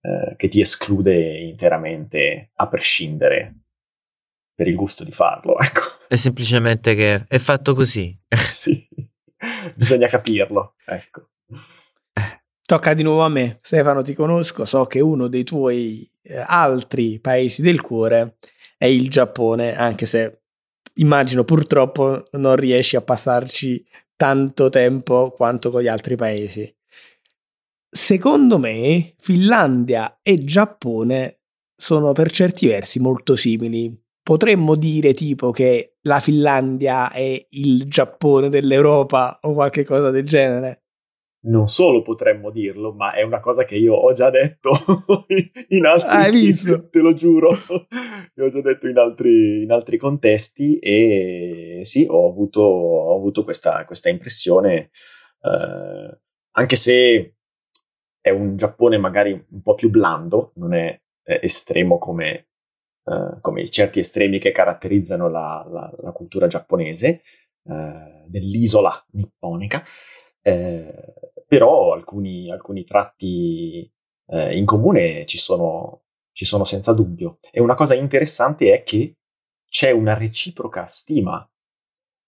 eh, 0.00 0.34
che 0.36 0.48
ti 0.48 0.60
esclude 0.60 1.38
interamente 1.38 2.50
a 2.54 2.68
prescindere 2.68 3.54
per 4.54 4.68
il 4.68 4.74
gusto 4.74 5.04
di 5.04 5.12
farlo. 5.12 5.56
Ecco, 5.62 5.80
È 6.08 6.16
semplicemente 6.16 6.94
che 6.94 7.24
è 7.26 7.38
fatto 7.38 7.74
così. 7.74 8.18
sì, 8.50 8.86
bisogna 9.74 10.08
capirlo. 10.08 10.74
Ecco. 10.84 11.28
Tocca 12.66 12.94
di 12.94 13.04
nuovo 13.04 13.22
a 13.22 13.28
me. 13.28 13.60
Stefano, 13.62 14.02
ti 14.02 14.12
conosco, 14.12 14.64
so 14.64 14.86
che 14.86 14.98
uno 14.98 15.28
dei 15.28 15.44
tuoi 15.44 16.10
eh, 16.22 16.42
altri 16.44 17.20
paesi 17.20 17.62
del 17.62 17.80
cuore 17.80 18.38
è 18.76 18.86
il 18.86 19.08
Giappone, 19.08 19.76
anche 19.76 20.04
se 20.06 20.45
immagino 20.96 21.44
purtroppo 21.44 22.26
non 22.32 22.56
riesci 22.56 22.96
a 22.96 23.02
passarci 23.02 23.84
tanto 24.16 24.68
tempo 24.68 25.30
quanto 25.30 25.70
con 25.70 25.82
gli 25.82 25.88
altri 25.88 26.16
paesi. 26.16 26.74
Secondo 27.88 28.58
me, 28.58 29.14
Finlandia 29.18 30.18
e 30.22 30.44
Giappone 30.44 31.40
sono 31.74 32.12
per 32.12 32.30
certi 32.30 32.66
versi 32.66 32.98
molto 32.98 33.36
simili. 33.36 33.94
Potremmo 34.22 34.74
dire 34.74 35.14
tipo 35.14 35.50
che 35.50 35.96
la 36.02 36.20
Finlandia 36.20 37.12
è 37.12 37.46
il 37.50 37.88
Giappone 37.88 38.48
dell'Europa 38.48 39.38
o 39.42 39.52
qualche 39.54 39.84
cosa 39.84 40.10
del 40.10 40.24
genere. 40.24 40.85
Non 41.46 41.68
solo 41.68 42.02
potremmo 42.02 42.50
dirlo, 42.50 42.92
ma 42.92 43.12
è 43.12 43.22
una 43.22 43.38
cosa 43.38 43.64
che 43.64 43.76
io 43.76 43.94
ho 43.94 44.12
già 44.12 44.30
detto 44.30 44.70
in 45.68 45.86
altri 45.86 46.08
Hai 46.08 46.30
visto? 46.32 46.88
te 46.88 46.98
lo 46.98 47.14
giuro, 47.14 47.50
l'ho 48.34 48.48
già 48.48 48.60
detto 48.60 48.88
in 48.88 48.98
altri, 48.98 49.62
in 49.62 49.70
altri 49.70 49.96
contesti 49.96 50.78
e 50.78 51.80
sì, 51.82 52.04
ho 52.08 52.28
avuto, 52.28 52.62
ho 52.62 53.16
avuto 53.16 53.44
questa, 53.44 53.84
questa 53.84 54.08
impressione, 54.08 54.90
eh, 55.42 56.20
anche 56.50 56.76
se 56.76 57.36
è 58.20 58.30
un 58.30 58.56
Giappone 58.56 58.98
magari 58.98 59.30
un 59.30 59.62
po' 59.62 59.74
più 59.74 59.88
blando, 59.88 60.50
non 60.56 60.74
è, 60.74 61.00
è 61.22 61.38
estremo 61.42 61.98
come, 61.98 62.48
eh, 63.04 63.38
come 63.40 63.68
certi 63.68 64.00
estremi 64.00 64.40
che 64.40 64.50
caratterizzano 64.50 65.28
la, 65.28 65.64
la, 65.70 65.94
la 65.98 66.10
cultura 66.10 66.48
giapponese, 66.48 67.20
eh, 67.68 68.24
dell'isola 68.26 68.92
nipponica, 69.12 69.80
eh, 70.42 71.14
però 71.46 71.92
alcuni, 71.92 72.50
alcuni 72.50 72.84
tratti 72.84 73.90
eh, 74.28 74.56
in 74.56 74.64
comune 74.64 75.24
ci 75.26 75.38
sono, 75.38 76.02
ci 76.32 76.44
sono 76.44 76.64
senza 76.64 76.92
dubbio. 76.92 77.38
E 77.50 77.60
una 77.60 77.74
cosa 77.74 77.94
interessante 77.94 78.72
è 78.72 78.82
che 78.82 79.16
c'è 79.68 79.90
una 79.90 80.14
reciproca 80.14 80.86
stima 80.86 81.48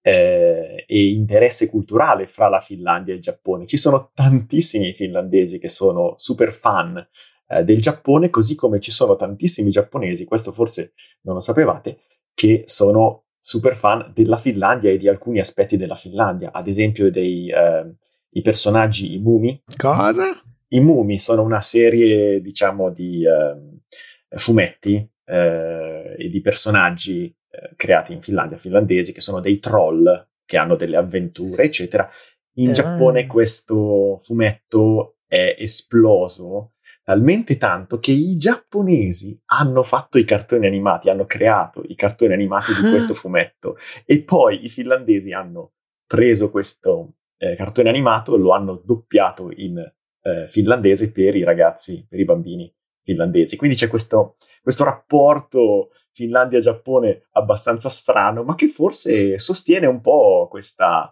eh, 0.00 0.84
e 0.86 1.12
interesse 1.12 1.68
culturale 1.68 2.26
fra 2.26 2.48
la 2.48 2.60
Finlandia 2.60 3.12
e 3.12 3.16
il 3.16 3.22
Giappone. 3.22 3.66
Ci 3.66 3.76
sono 3.76 4.10
tantissimi 4.14 4.92
finlandesi 4.92 5.58
che 5.58 5.68
sono 5.68 6.14
super 6.16 6.52
fan 6.52 7.06
eh, 7.48 7.64
del 7.64 7.80
Giappone, 7.80 8.30
così 8.30 8.54
come 8.54 8.80
ci 8.80 8.90
sono 8.90 9.16
tantissimi 9.16 9.70
giapponesi, 9.70 10.24
questo 10.24 10.52
forse 10.52 10.92
non 11.22 11.34
lo 11.34 11.40
sapevate, 11.40 11.98
che 12.34 12.62
sono 12.66 13.24
super 13.38 13.74
fan 13.74 14.12
della 14.14 14.36
Finlandia 14.36 14.90
e 14.90 14.96
di 14.96 15.08
alcuni 15.08 15.40
aspetti 15.40 15.76
della 15.76 15.94
Finlandia, 15.94 16.52
ad 16.52 16.66
esempio 16.66 17.10
dei 17.10 17.50
eh, 17.50 17.94
i 18.38 18.42
personaggi, 18.42 19.14
i 19.14 19.18
Mumi. 19.18 19.62
Cosa? 19.76 20.42
I 20.68 20.80
Mumi 20.80 21.18
sono 21.18 21.42
una 21.42 21.60
serie, 21.60 22.40
diciamo, 22.40 22.90
di 22.90 23.24
eh, 23.24 24.38
fumetti 24.38 25.08
eh, 25.24 26.14
e 26.16 26.28
di 26.28 26.40
personaggi 26.40 27.26
eh, 27.50 27.72
creati 27.76 28.12
in 28.12 28.20
Finlandia, 28.20 28.56
finlandesi, 28.56 29.12
che 29.12 29.20
sono 29.20 29.40
dei 29.40 29.58
troll 29.58 30.26
che 30.44 30.56
hanno 30.56 30.76
delle 30.76 30.96
avventure, 30.96 31.64
eccetera. 31.64 32.08
In 32.54 32.70
ah. 32.70 32.72
Giappone 32.72 33.26
questo 33.26 34.18
fumetto 34.22 35.18
è 35.26 35.56
esploso 35.58 36.72
talmente 37.08 37.56
tanto 37.56 37.98
che 37.98 38.12
i 38.12 38.36
giapponesi 38.36 39.40
hanno 39.46 39.82
fatto 39.82 40.18
i 40.18 40.24
cartoni 40.24 40.66
animati, 40.66 41.08
hanno 41.08 41.24
creato 41.24 41.82
i 41.86 41.94
cartoni 41.94 42.34
animati 42.34 42.74
di 42.74 42.82
questo 42.90 43.14
fumetto 43.14 43.78
e 44.04 44.22
poi 44.22 44.64
i 44.66 44.68
finlandesi 44.68 45.32
hanno 45.32 45.72
preso 46.06 46.50
questo 46.50 47.17
eh, 47.38 47.54
cartone 47.54 47.88
animato 47.88 48.36
lo 48.36 48.52
hanno 48.52 48.82
doppiato 48.84 49.50
in 49.54 49.78
eh, 49.78 50.46
finlandese 50.48 51.10
per 51.12 51.34
i 51.34 51.44
ragazzi, 51.44 52.06
per 52.08 52.20
i 52.20 52.24
bambini 52.24 52.72
finlandesi. 53.02 53.56
Quindi 53.56 53.76
c'è 53.76 53.88
questo, 53.88 54.36
questo 54.62 54.84
rapporto 54.84 55.90
Finlandia-Giappone 56.12 57.28
abbastanza 57.32 57.88
strano, 57.88 58.42
ma 58.42 58.54
che 58.54 58.68
forse 58.68 59.38
sostiene 59.38 59.86
un 59.86 60.00
po' 60.00 60.48
questa, 60.50 61.10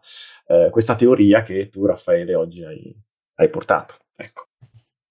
eh, 0.49 0.69
questa 0.71 0.97
teoria 0.97 1.43
che 1.43 1.69
tu, 1.69 1.87
Raffaele, 1.87 2.35
oggi 2.35 2.65
hai, 2.65 2.95
hai 3.37 3.49
portato. 3.49 3.95
Ecco. 4.17 4.49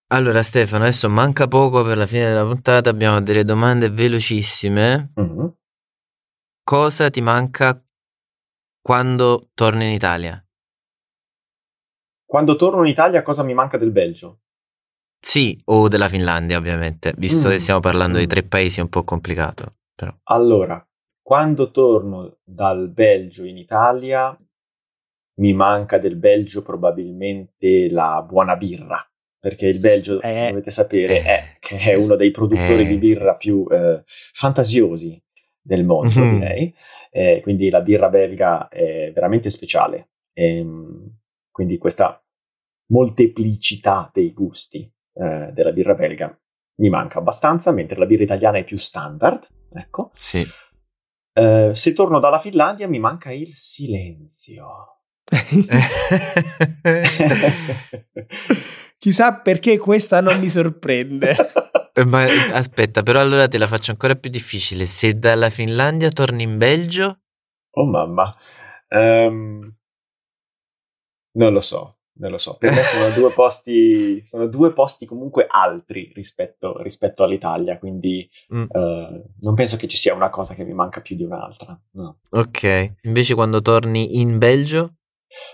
Allora 0.08 0.43
Stefano, 0.43 0.84
adesso 0.84 1.10
manca 1.10 1.47
poco 1.47 1.84
per 1.84 1.97
la 1.97 2.06
fine 2.06 2.28
della 2.28 2.45
puntata, 2.45 2.89
abbiamo 2.89 3.21
delle 3.21 3.43
domande 3.43 3.89
velocissime. 3.89 5.13
Mm-hmm. 5.19 5.47
Cosa 6.63 7.10
ti 7.10 7.21
manca 7.21 7.82
quando 8.82 9.49
torni 9.54 9.88
in 9.88 9.93
Italia? 9.93 10.44
Quando 12.25 12.55
torno 12.55 12.81
in 12.81 12.88
Italia 12.88 13.21
cosa 13.21 13.43
mi 13.43 13.53
manca 13.53 13.77
del 13.77 13.91
Belgio? 13.91 14.39
Sì, 15.19 15.59
o 15.65 15.88
della 15.88 16.09
Finlandia 16.09 16.57
ovviamente, 16.57 17.13
visto 17.17 17.47
mm. 17.47 17.51
che 17.51 17.59
stiamo 17.59 17.79
parlando 17.79 18.17
mm. 18.17 18.21
di 18.21 18.27
tre 18.27 18.43
paesi 18.43 18.79
è 18.79 18.83
un 18.83 18.89
po' 18.89 19.03
complicato. 19.03 19.75
Però. 19.95 20.13
Allora, 20.23 20.85
quando 21.21 21.71
torno 21.71 22.38
dal 22.43 22.89
Belgio 22.89 23.45
in 23.45 23.57
Italia 23.57 24.38
mi 25.38 25.53
manca 25.53 25.97
del 25.97 26.15
Belgio 26.17 26.61
probabilmente 26.61 27.89
la 27.89 28.23
buona 28.27 28.55
birra 28.55 29.03
perché 29.45 29.67
il 29.67 29.79
Belgio, 29.79 30.19
eh, 30.21 30.47
dovete 30.49 30.71
sapere, 30.71 31.19
eh, 31.19 31.23
è, 31.23 31.55
che 31.59 31.77
è 31.77 31.93
uno 31.93 32.15
dei 32.15 32.31
produttori 32.31 32.81
eh, 32.81 32.88
di 32.88 32.97
birra 32.97 33.35
più 33.35 33.63
eh, 33.69 34.01
fantasiosi 34.03 35.21
del 35.61 35.85
mondo, 35.85 36.19
mm-hmm. 36.19 36.39
direi. 36.39 36.73
Eh, 37.11 37.41
quindi 37.43 37.69
la 37.69 37.81
birra 37.81 38.09
belga 38.09 38.67
è 38.69 39.11
veramente 39.13 39.51
speciale. 39.51 40.09
E, 40.33 40.57
ehm, 40.57 41.17
quindi 41.56 41.78
questa 41.78 42.22
molteplicità 42.88 44.12
dei 44.13 44.34
gusti 44.34 44.80
eh, 45.13 45.52
della 45.54 45.72
birra 45.72 45.96
belga 45.96 46.38
mi 46.80 46.89
manca 46.89 47.20
abbastanza, 47.20 47.72
mentre 47.72 47.98
la 47.98 48.06
birra 48.06 48.24
italiana 48.24 48.58
è 48.58 48.65
più 48.65 48.78
standard. 48.78 49.48
Ecco. 49.72 50.10
Sì. 50.12 50.46
se 51.36 51.94
torno 51.94 52.20
dalla 52.20 52.39
Finlandia 52.39 52.89
mi 52.89 53.00
manca 53.00 53.32
il 53.32 53.56
silenzio. 53.56 55.00
Chissà 58.98 59.36
perché 59.36 59.78
questa 59.78 60.20
non 60.20 60.38
mi 60.38 60.50
sorprende. 60.50 61.38
Eh, 61.94 62.04
ma 62.06 62.26
aspetta, 62.52 63.02
però 63.02 63.22
allora 63.22 63.48
te 63.48 63.58
la 63.58 63.68
faccio 63.68 63.91
ancora 63.91 64.15
più 64.15 64.30
difficile. 64.30 64.86
Se 64.86 65.18
dalla 65.18 65.50
Finlandia 65.50 66.10
torni 66.10 66.44
in 66.44 66.58
Belgio? 66.58 67.22
Oh 67.72 67.86
mamma. 67.86 68.30
Um, 68.89 69.70
non 71.36 71.54
lo 71.54 71.62
so, 71.62 72.00
non 72.15 72.32
lo 72.32 72.38
so. 72.38 72.58
Per 72.58 72.74
me 72.74 72.84
sono 72.84 73.10
due 73.13 73.32
posti, 73.32 74.24
sono 74.26 74.48
due 74.48 74.74
posti 74.74 75.06
comunque 75.06 75.48
altri 75.50 76.12
rispetto, 76.13 76.82
rispetto 76.82 77.24
all'Italia, 77.24 77.80
quindi 77.80 78.30
mm. 78.54 78.65
uh, 78.67 79.24
non 79.41 79.54
penso 79.56 79.78
che 79.78 79.88
ci 79.88 79.98
sia 79.98 80.13
una 80.13 80.30
cosa 80.30 80.54
che 80.54 80.65
mi 80.65 80.74
manca 80.74 81.00
più 81.00 81.15
di 81.15 81.24
un'altra. 81.24 81.80
No. 81.91 82.19
Ok, 82.32 82.95
invece 83.04 83.34
quando 83.34 83.62
torni 83.62 84.19
in 84.19 84.38
Belgio? 84.38 84.95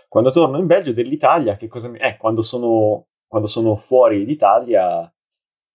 Quando 0.07 0.31
torno 0.31 0.57
in 0.57 0.65
Belgio 0.65 0.93
dell'Italia, 0.93 1.55
che 1.55 1.67
cosa 1.67 1.87
mi... 1.87 1.97
Eh, 1.97 2.17
quando 2.17 2.41
sono 2.41 3.07
quando 3.31 3.47
sono 3.47 3.77
fuori 3.77 4.25
d'Italia, 4.25 5.09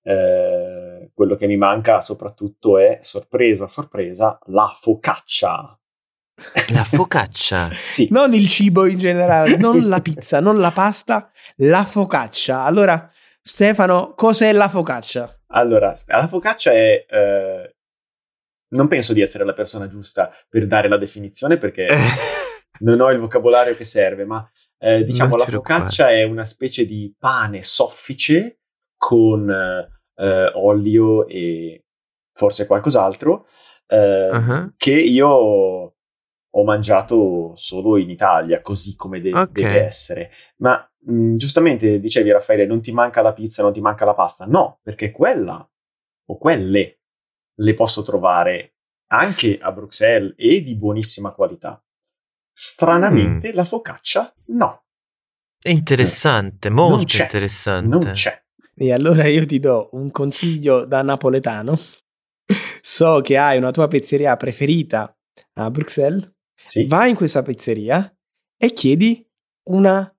eh, 0.03 1.11
quello 1.14 1.35
che 1.37 1.47
mi 1.47 1.57
manca 1.57 2.03
soprattutto 2.03 2.77
è, 2.77 2.99
sorpresa, 3.01 3.66
sorpresa, 3.66 4.38
la 4.49 4.71
focaccia. 4.79 5.81
La 6.72 6.85
focaccia? 6.85 7.70
sì. 7.77 8.09
Non 8.11 8.35
il 8.35 8.49
cibo 8.49 8.87
in 8.87 8.99
generale, 8.99 9.57
non 9.57 9.88
la 9.88 10.01
pizza, 10.01 10.40
non 10.40 10.59
la 10.59 10.70
pasta, 10.70 11.31
la 11.57 11.85
focaccia. 11.85 12.62
Allora, 12.62 13.11
Stefano, 13.40 14.12
cos'è 14.14 14.53
la 14.53 14.68
focaccia? 14.68 15.42
Allora, 15.49 15.94
la 16.07 16.29
focaccia 16.29 16.72
è... 16.72 17.07
Eh, 17.09 17.75
non 18.68 18.88
penso 18.88 19.12
di 19.12 19.20
essere 19.20 19.44
la 19.44 19.53
persona 19.53 19.87
giusta 19.87 20.31
per 20.49 20.66
dare 20.66 20.88
la 20.88 20.99
definizione 20.99 21.57
perché 21.57 21.87
non 22.81 23.01
ho 23.01 23.11
il 23.11 23.18
vocabolario 23.18 23.75
che 23.75 23.85
serve, 23.85 24.25
ma 24.25 24.46
eh, 24.79 25.05
diciamo, 25.05 25.37
la 25.37 25.46
focaccia 25.46 26.11
è 26.11 26.25
una 26.25 26.44
specie 26.44 26.85
di 26.85 27.14
pane 27.16 27.62
soffice 27.62 28.59
con 28.96 29.49
eh, 29.49 30.51
olio 30.55 31.27
e 31.29 31.85
forse 32.33 32.66
qualcos'altro 32.66 33.46
eh, 33.87 34.29
uh-huh. 34.31 34.72
che 34.77 34.92
io 34.92 35.95
ho 36.59 36.64
mangiato 36.64 37.53
solo 37.55 37.99
in 37.99 38.09
Italia, 38.09 38.62
così 38.62 38.97
come 38.97 39.21
de- 39.21 39.33
okay. 39.33 39.62
deve 39.62 39.85
essere. 39.85 40.31
Ma 40.57 40.90
mh, 41.01 41.14
mm, 41.14 41.35
giustamente 41.35 42.01
dicevi, 42.01 42.33
Raffaele, 42.33 42.66
non 42.66 42.81
ti 42.81 42.92
manca 42.92 43.21
la 43.21 43.35
pizza, 43.35 43.62
non 43.62 43.73
ti 43.73 43.81
manca 43.81 44.07
la 44.07 44.14
pasta. 44.14 44.47
No, 44.47 44.81
perché 44.83 45.11
quella 45.11 45.69
o 46.29 46.38
quelle 46.38 47.01
le 47.59 47.75
posso 47.75 48.03
trovare 48.03 48.75
anche 49.09 49.59
a 49.61 49.71
Bruxelles 49.71 50.35
e 50.37 50.62
di 50.62 50.77
buonissima 50.77 51.33
qualità. 51.33 51.83
Stranamente 52.53 53.53
mm. 53.53 53.55
la 53.55 53.64
focaccia 53.64 54.35
no. 54.47 54.85
È 55.61 55.69
interessante, 55.69 56.71
molto 56.71 56.97
non 56.97 57.23
interessante. 57.23 57.88
Non 57.88 58.11
c'è. 58.12 58.45
E 58.75 58.92
allora 58.92 59.27
io 59.27 59.45
ti 59.45 59.59
do 59.59 59.90
un 59.92 60.11
consiglio 60.11 60.87
da 60.87 61.03
napoletano. 61.03 61.77
so 62.81 63.21
che 63.21 63.37
hai 63.37 63.59
una 63.59 63.73
tua 63.73 63.88
pizzeria 63.88 64.37
preferita 64.37 65.14
a 65.55 65.71
Bruxelles. 65.71 66.35
Sì. 66.66 66.87
Vai 66.87 67.11
in 67.11 67.16
questa 67.16 67.42
pizzeria 67.42 68.14
e 68.59 68.72
chiedi 68.72 69.26
una 69.70 70.12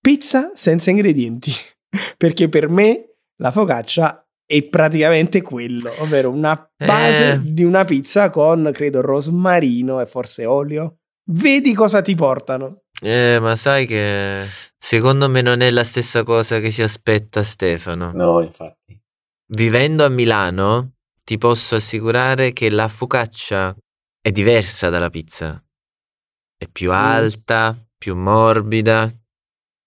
pizza 0.00 0.52
senza 0.54 0.90
ingredienti. 0.90 1.50
Perché 2.16 2.48
per 2.48 2.68
me 2.68 3.16
la 3.36 3.50
focaccia 3.50 4.24
è 4.46 4.62
praticamente 4.64 5.40
quello, 5.42 5.90
ovvero 6.00 6.30
una 6.30 6.70
base 6.76 7.32
eh. 7.32 7.40
di 7.42 7.64
una 7.64 7.84
pizza 7.84 8.30
con, 8.30 8.70
credo, 8.72 9.00
rosmarino 9.00 10.00
e 10.00 10.06
forse 10.06 10.44
olio. 10.44 10.98
Vedi 11.30 11.72
cosa 11.72 12.02
ti 12.02 12.14
portano. 12.14 12.82
Eh, 13.00 13.38
ma 13.40 13.56
sai 13.56 13.86
che 13.86 14.44
secondo 14.78 15.28
me 15.30 15.40
non 15.40 15.60
è 15.62 15.70
la 15.70 15.84
stessa 15.84 16.22
cosa 16.22 16.60
che 16.60 16.70
si 16.70 16.82
aspetta 16.82 17.42
Stefano. 17.42 18.12
No, 18.12 18.42
infatti. 18.42 19.00
Vivendo 19.46 20.04
a 20.04 20.08
Milano, 20.08 20.92
ti 21.24 21.38
posso 21.38 21.76
assicurare 21.76 22.52
che 22.52 22.68
la 22.70 22.88
focaccia 22.88 23.74
è 24.20 24.30
diversa 24.30 24.90
dalla 24.90 25.10
pizza. 25.10 25.63
È 26.64 26.68
più 26.72 26.90
mm. 26.90 26.94
alta, 26.94 27.76
più 27.98 28.16
morbida. 28.16 29.12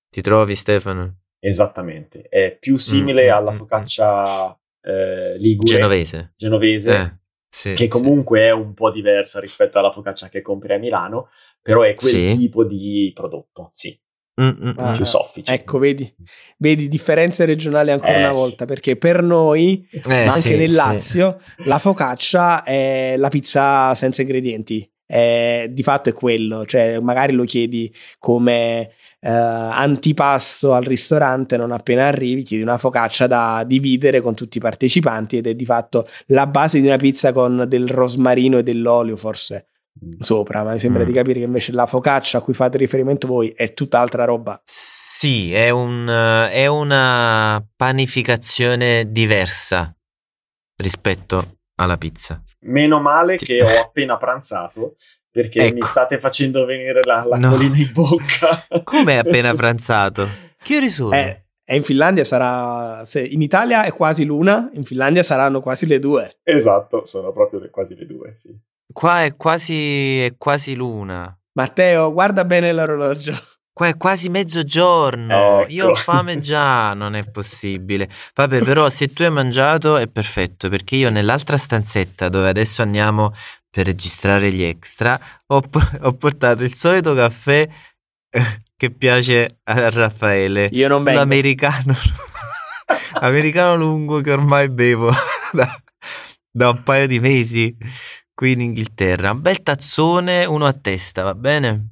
Ti 0.09 0.21
trovi, 0.21 0.55
Stefano? 0.55 1.21
Esattamente. 1.39 2.21
È 2.29 2.55
più 2.59 2.77
simile 2.77 3.27
mm, 3.27 3.33
alla 3.33 3.51
mm, 3.51 3.55
mm. 3.55 3.57
focaccia 3.57 4.59
eh, 4.81 5.37
ligure. 5.39 5.73
Genovese. 5.73 6.33
Genovese. 6.35 6.95
Eh 6.95 7.17
sì, 7.49 7.73
che 7.73 7.87
comunque 7.87 8.39
sì. 8.39 8.45
è 8.45 8.51
un 8.51 8.75
po' 8.75 8.91
diversa 8.91 9.39
rispetto 9.39 9.79
alla 9.79 9.91
focaccia 9.91 10.29
che 10.29 10.43
compri 10.43 10.73
a 10.73 10.77
Milano, 10.77 11.29
però 11.59 11.81
è 11.81 11.95
quel 11.95 12.11
sì. 12.11 12.37
tipo 12.37 12.63
di 12.63 13.11
prodotto, 13.15 13.69
sì. 13.71 13.99
Mm, 14.39 14.49
mm, 14.49 14.71
Ah, 14.77 14.91
mm. 14.91 14.93
più 14.93 15.05
soffici. 15.05 15.51
Ecco, 15.51 15.79
vedi, 15.79 16.13
vedi 16.59 16.87
differenze 16.87 17.45
regionali 17.45 17.89
ancora 17.89 18.17
Eh, 18.17 18.19
una 18.19 18.33
sì. 18.33 18.39
volta, 18.39 18.65
perché 18.65 18.95
per 18.95 19.23
noi, 19.23 19.87
Eh, 19.91 20.01
ma 20.05 20.33
anche 20.33 20.41
sì, 20.51 20.55
nel 20.55 20.69
sì. 20.69 20.75
Lazio, 20.75 21.41
la 21.65 21.79
focaccia 21.79 22.63
è 22.63 23.15
la 23.17 23.29
pizza 23.29 23.95
senza 23.95 24.21
ingredienti. 24.21 24.87
È- 25.07 25.67
di 25.71 25.81
fatto 25.83 26.09
è 26.09 26.13
quello, 26.13 26.65
cioè 26.65 26.99
magari 26.99 27.33
lo 27.33 27.45
chiedi 27.45 27.91
come 28.19 28.91
eh, 29.19 29.29
antipasto 29.29 30.73
al 30.73 30.83
ristorante, 30.83 31.57
non 31.57 31.71
appena 31.71 32.05
arrivi, 32.07 32.43
chiedi 32.43 32.61
una 32.63 32.77
focaccia 32.77 33.25
da 33.25 33.63
dividere 33.65 34.21
con 34.21 34.35
tutti 34.35 34.57
i 34.57 34.61
partecipanti 34.61 35.37
ed 35.37 35.47
è 35.47 35.55
di 35.55 35.65
fatto 35.65 36.05
la 36.27 36.45
base 36.45 36.79
di 36.79 36.85
una 36.85 36.97
pizza 36.97 37.31
con 37.33 37.65
del 37.67 37.87
rosmarino 37.87 38.59
e 38.59 38.63
dell'olio, 38.63 39.17
forse 39.17 39.69
Mm. 40.05 40.19
sopra, 40.19 40.63
ma 40.63 40.73
mi 40.73 40.79
sembra 40.79 41.01
Mm. 41.01 41.05
di 41.07 41.13
capire 41.13 41.39
che 41.39 41.45
invece 41.45 41.71
la 41.71 41.87
focaccia 41.87 42.37
a 42.37 42.41
cui 42.41 42.53
fate 42.53 42.77
riferimento 42.77 43.25
voi 43.25 43.49
è 43.55 43.73
tutt'altra 43.73 44.25
roba. 44.25 44.61
Sì, 44.63 45.51
è, 45.51 45.71
un, 45.71 46.07
eh, 46.07 46.51
è 46.51 46.67
una 46.67 47.65
panificazione 47.75 49.11
diversa 49.11 49.91
rispetto 50.75 51.56
alla 51.77 51.97
pizza. 51.97 52.41
Meno 52.61 52.99
male 52.99 53.37
che 53.37 53.61
ho 53.63 53.81
appena 53.81 54.17
pranzato 54.17 54.95
perché 55.31 55.65
Ecco. 55.67 55.75
mi 55.75 55.81
state 55.83 56.19
facendo 56.19 56.65
venire 56.65 57.01
la, 57.03 57.23
la 57.25 57.37
No. 57.37 57.51
colina 57.51 57.77
in 57.77 57.91
bocca. 57.93 58.65
Come 58.83 59.13
hai 59.13 59.19
appena 59.19 59.53
pranzato? 59.55 60.27
Che 60.61 60.75
ore 60.77 60.89
sono? 60.89 61.13
Eh, 61.15 61.45
e 61.63 61.75
in 61.75 61.83
Finlandia 61.83 62.23
sarà, 62.23 63.05
se 63.05 63.21
in 63.23 63.41
Italia 63.41 63.83
è 63.83 63.91
quasi 63.93 64.25
l'una, 64.25 64.69
in 64.73 64.83
Finlandia 64.83 65.21
saranno 65.23 65.59
quasi 65.61 65.85
le 65.85 65.99
due. 65.99 66.39
Esatto, 66.43 67.05
sono 67.05 67.31
proprio 67.31 67.59
le- 67.59 67.69
quasi 67.69 67.95
le 67.95 68.05
due, 68.05 68.31
sì. 68.35 68.57
Qua 68.91 69.25
è 69.25 69.35
quasi, 69.35 70.21
è 70.23 70.35
quasi 70.37 70.73
l'una. 70.75 71.37
Matteo, 71.53 72.11
guarda 72.13 72.45
bene 72.45 72.71
l'orologio. 72.71 73.33
Qua 73.77 73.89
è 73.89 73.95
quasi 73.95 74.29
mezzogiorno. 74.29 75.61
Ecco. 75.61 75.71
Io 75.71 75.89
ho 75.89 75.93
fame 75.93 76.39
già, 76.39 76.95
non 76.95 77.13
è 77.13 77.23
possibile. 77.29 78.09
Vabbè, 78.33 78.63
però 78.63 78.89
se 78.89 79.13
tu 79.13 79.21
hai 79.21 79.29
mangiato 79.29 79.97
è 79.97 80.07
perfetto, 80.07 80.67
perché 80.67 80.95
io 80.95 81.09
Sì. 81.09 81.13
nell'altra 81.13 81.57
stanzetta 81.57 82.27
dove 82.27 82.49
adesso 82.49 82.81
andiamo 82.81 83.35
per 83.69 83.85
registrare 83.85 84.51
gli 84.51 84.63
extra, 84.63 85.19
ho, 85.45 85.61
ho 86.01 86.13
portato 86.13 86.63
il 86.63 86.73
solito 86.73 87.13
caffè 87.13 87.69
eh, 88.31 88.61
che 88.75 88.89
piace 88.89 89.59
a 89.65 89.89
Raffaele. 89.91 90.69
Io 90.71 90.87
non 90.87 91.03
vengo. 91.03 91.19
L'americano, 91.19 91.95
americano 93.21 93.75
lungo 93.75 94.21
che 94.21 94.31
ormai 94.31 94.69
bevo 94.71 95.11
da, 95.51 95.79
da 96.49 96.69
un 96.69 96.81
paio 96.81 97.05
di 97.05 97.19
mesi 97.19 97.77
qui 98.33 98.53
in 98.53 98.61
Inghilterra. 98.61 99.33
Un 99.33 99.41
bel 99.41 99.61
tazzone, 99.61 100.45
uno 100.45 100.65
a 100.65 100.73
testa, 100.73 101.21
va 101.21 101.35
bene? 101.35 101.89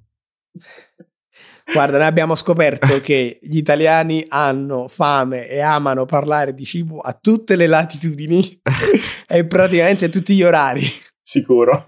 Guarda, 1.71 1.97
noi 1.97 2.07
abbiamo 2.07 2.35
scoperto 2.35 2.99
che 3.01 3.39
gli 3.41 3.57
italiani 3.57 4.25
hanno 4.29 4.87
fame 4.87 5.47
e 5.47 5.59
amano 5.59 6.05
parlare 6.05 6.53
di 6.53 6.63
cibo 6.63 6.99
a 6.99 7.13
tutte 7.13 7.55
le 7.55 7.67
latitudini 7.67 8.61
e 9.27 9.45
praticamente 9.45 10.05
a 10.05 10.09
tutti 10.09 10.35
gli 10.35 10.43
orari. 10.43 10.83
Sicuro. 11.19 11.83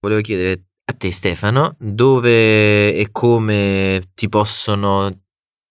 Volevo 0.00 0.20
chiedere 0.20 0.64
a 0.84 0.92
te 0.92 1.10
Stefano, 1.10 1.76
dove 1.78 2.94
e 2.94 3.08
come 3.10 4.02
ti 4.14 4.28
possono 4.28 5.10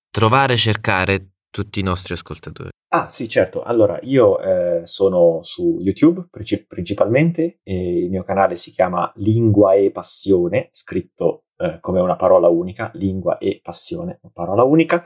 trovare 0.09 0.53
e 0.53 0.57
cercare 0.57 1.33
tutti 1.51 1.79
i 1.79 1.83
nostri 1.83 2.15
ascoltatori? 2.15 2.69
Ah, 2.95 3.09
sì, 3.09 3.27
certo. 3.27 3.61
Allora, 3.61 3.99
io 4.03 4.39
eh, 4.39 4.85
sono 4.85 5.39
su 5.41 5.79
YouTube 5.79 6.27
princi- 6.29 6.65
principalmente 6.65 7.59
e 7.63 7.99
il 8.03 8.09
mio 8.09 8.23
canale 8.23 8.55
si 8.55 8.71
chiama 8.71 9.11
Lingua 9.17 9.73
e 9.73 9.91
Passione, 9.91 10.69
scritto 10.71 11.42
eh, 11.63 11.79
come 11.79 12.01
una 12.01 12.15
parola 12.15 12.49
unica, 12.49 12.91
Lingua 12.95 13.37
e 13.37 13.59
Passione, 13.63 14.19
parola 14.33 14.63
unica. 14.63 15.05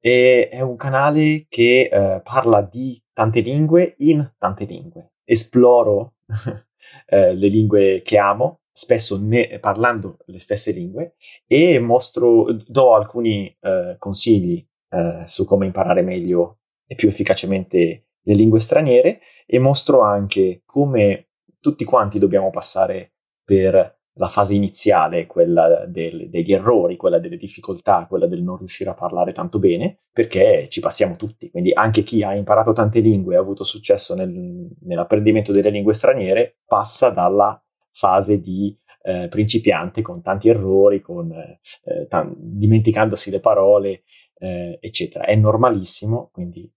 E 0.00 0.48
è 0.48 0.60
un 0.60 0.76
canale 0.76 1.46
che 1.48 1.88
eh, 1.92 2.20
parla 2.22 2.62
di 2.62 3.00
tante 3.12 3.40
lingue 3.40 3.94
in 3.98 4.34
tante 4.38 4.64
lingue. 4.64 5.12
Esploro 5.24 6.16
eh, 7.06 7.34
le 7.34 7.48
lingue 7.48 8.02
che 8.02 8.18
amo, 8.18 8.60
spesso 8.72 9.18
ne- 9.20 9.58
parlando 9.60 10.18
le 10.26 10.38
stesse 10.38 10.72
lingue, 10.72 11.14
e 11.46 11.78
mostro, 11.78 12.46
do 12.66 12.94
alcuni 12.94 13.56
eh, 13.60 13.96
consigli 13.98 14.64
eh, 14.90 15.22
su 15.24 15.44
come 15.44 15.66
imparare 15.66 16.02
meglio 16.02 16.58
e 16.86 16.94
più 16.94 17.08
efficacemente 17.08 18.06
le 18.20 18.34
lingue 18.34 18.60
straniere 18.60 19.20
e 19.46 19.58
mostro 19.58 20.00
anche 20.00 20.62
come 20.64 21.28
tutti 21.60 21.84
quanti 21.84 22.18
dobbiamo 22.18 22.50
passare 22.50 23.14
per 23.44 23.96
la 24.18 24.28
fase 24.28 24.54
iniziale, 24.54 25.26
quella 25.26 25.84
del- 25.86 26.28
degli 26.28 26.52
errori, 26.52 26.96
quella 26.96 27.18
delle 27.18 27.36
difficoltà, 27.36 28.06
quella 28.08 28.26
del 28.26 28.42
non 28.42 28.56
riuscire 28.56 28.90
a 28.90 28.94
parlare 28.94 29.32
tanto 29.32 29.58
bene, 29.58 29.98
perché 30.12 30.66
ci 30.68 30.80
passiamo 30.80 31.16
tutti. 31.16 31.50
Quindi 31.50 31.72
anche 31.74 32.02
chi 32.02 32.22
ha 32.22 32.34
imparato 32.34 32.72
tante 32.72 33.00
lingue 33.00 33.34
e 33.34 33.36
ha 33.38 33.40
avuto 33.40 33.62
successo 33.64 34.14
nel- 34.14 34.68
nell'apprendimento 34.80 35.52
delle 35.52 35.70
lingue 35.70 35.92
straniere 35.92 36.58
passa 36.66 37.10
dalla 37.10 37.60
fase 37.92 38.40
di 38.40 38.76
eh, 39.08 39.28
principiante 39.28 40.02
con 40.02 40.20
tanti 40.20 40.48
errori, 40.48 41.00
con, 41.00 41.30
eh, 41.30 42.06
tan- 42.08 42.34
dimenticandosi 42.36 43.30
le 43.30 43.38
parole, 43.38 44.02
eh, 44.38 44.78
eccetera. 44.80 45.24
È 45.26 45.36
normalissimo, 45.36 46.28
quindi 46.32 46.68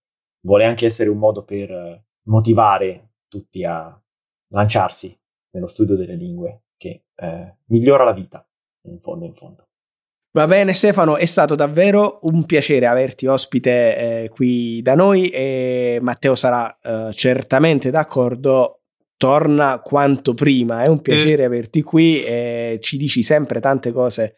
vuole 0.42 0.66
anche 0.66 0.86
essere 0.86 1.10
un 1.10 1.18
modo 1.18 1.44
per 1.44 1.72
eh, 1.72 2.04
motivare 2.28 3.14
tutti 3.28 3.64
a 3.64 4.00
lanciarsi 4.50 5.18
nello 5.52 5.66
studio 5.66 5.96
delle 5.96 6.16
lingue, 6.16 6.66
che 6.80 7.04
eh, 7.16 7.58
migliora 7.66 8.04
la 8.04 8.14
vita, 8.14 8.44
in 8.88 9.00
fondo, 9.00 9.26
in 9.26 9.34
fondo. 9.34 9.68
Va 10.32 10.46
bene 10.46 10.74
Stefano, 10.74 11.18
è 11.18 11.26
stato 11.26 11.56
davvero 11.56 12.20
un 12.24 12.46
piacere 12.46 12.86
averti 12.86 13.26
ospite 13.26 14.24
eh, 14.24 14.30
qui 14.30 14.80
da 14.82 14.94
noi 14.94 15.30
e 15.30 15.98
Matteo 16.02 16.36
sarà 16.36 16.76
eh, 16.82 17.12
certamente 17.14 17.90
d'accordo. 17.92 18.76
Torna 19.18 19.82
quanto 19.82 20.34
prima, 20.34 20.84
è 20.84 20.88
un 20.88 21.02
piacere 21.02 21.44
averti 21.44 21.82
qui 21.82 22.24
e 22.24 22.78
ci 22.80 22.96
dici 22.96 23.22
sempre 23.22 23.60
tante 23.60 23.92
cose 23.92 24.36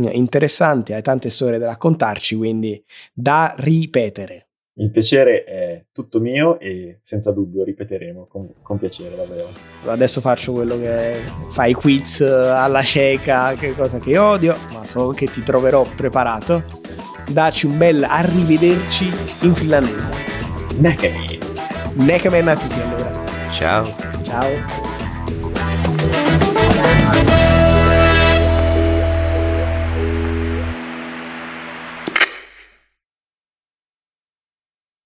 mm, 0.00 0.08
interessanti, 0.10 0.92
hai 0.92 1.02
tante 1.02 1.30
storie 1.30 1.58
da 1.58 1.66
raccontarci, 1.66 2.34
quindi 2.34 2.82
da 3.12 3.54
ripetere. 3.58 4.48
Il 4.76 4.90
piacere 4.90 5.44
è 5.44 5.84
tutto 5.92 6.18
mio 6.18 6.58
e 6.58 6.98
senza 7.00 7.30
dubbio 7.30 7.62
ripeteremo 7.62 8.26
con, 8.26 8.54
con 8.60 8.76
piacere 8.76 9.14
davvero. 9.14 9.48
Adesso 9.84 10.20
faccio 10.20 10.52
quello 10.52 10.76
che 10.80 11.22
fai 11.50 11.74
quiz 11.74 12.20
eh, 12.22 12.28
alla 12.28 12.82
cieca, 12.82 13.54
che 13.54 13.76
cosa 13.76 14.00
che 14.00 14.18
odio, 14.18 14.56
ma 14.72 14.84
so 14.84 15.10
che 15.10 15.26
ti 15.26 15.44
troverò 15.44 15.84
preparato. 15.94 16.64
Dacci 17.28 17.66
un 17.66 17.78
bel 17.78 18.02
arrivederci 18.02 19.12
in 19.42 19.54
finlandese. 19.54 20.08
Näkemiin! 20.80 21.38
Näkemän 21.96 22.48
a 22.48 22.56
tutti 22.56 22.80
allora. 22.80 23.24
Ciao! 23.52 23.84
Ciao. 24.24 24.82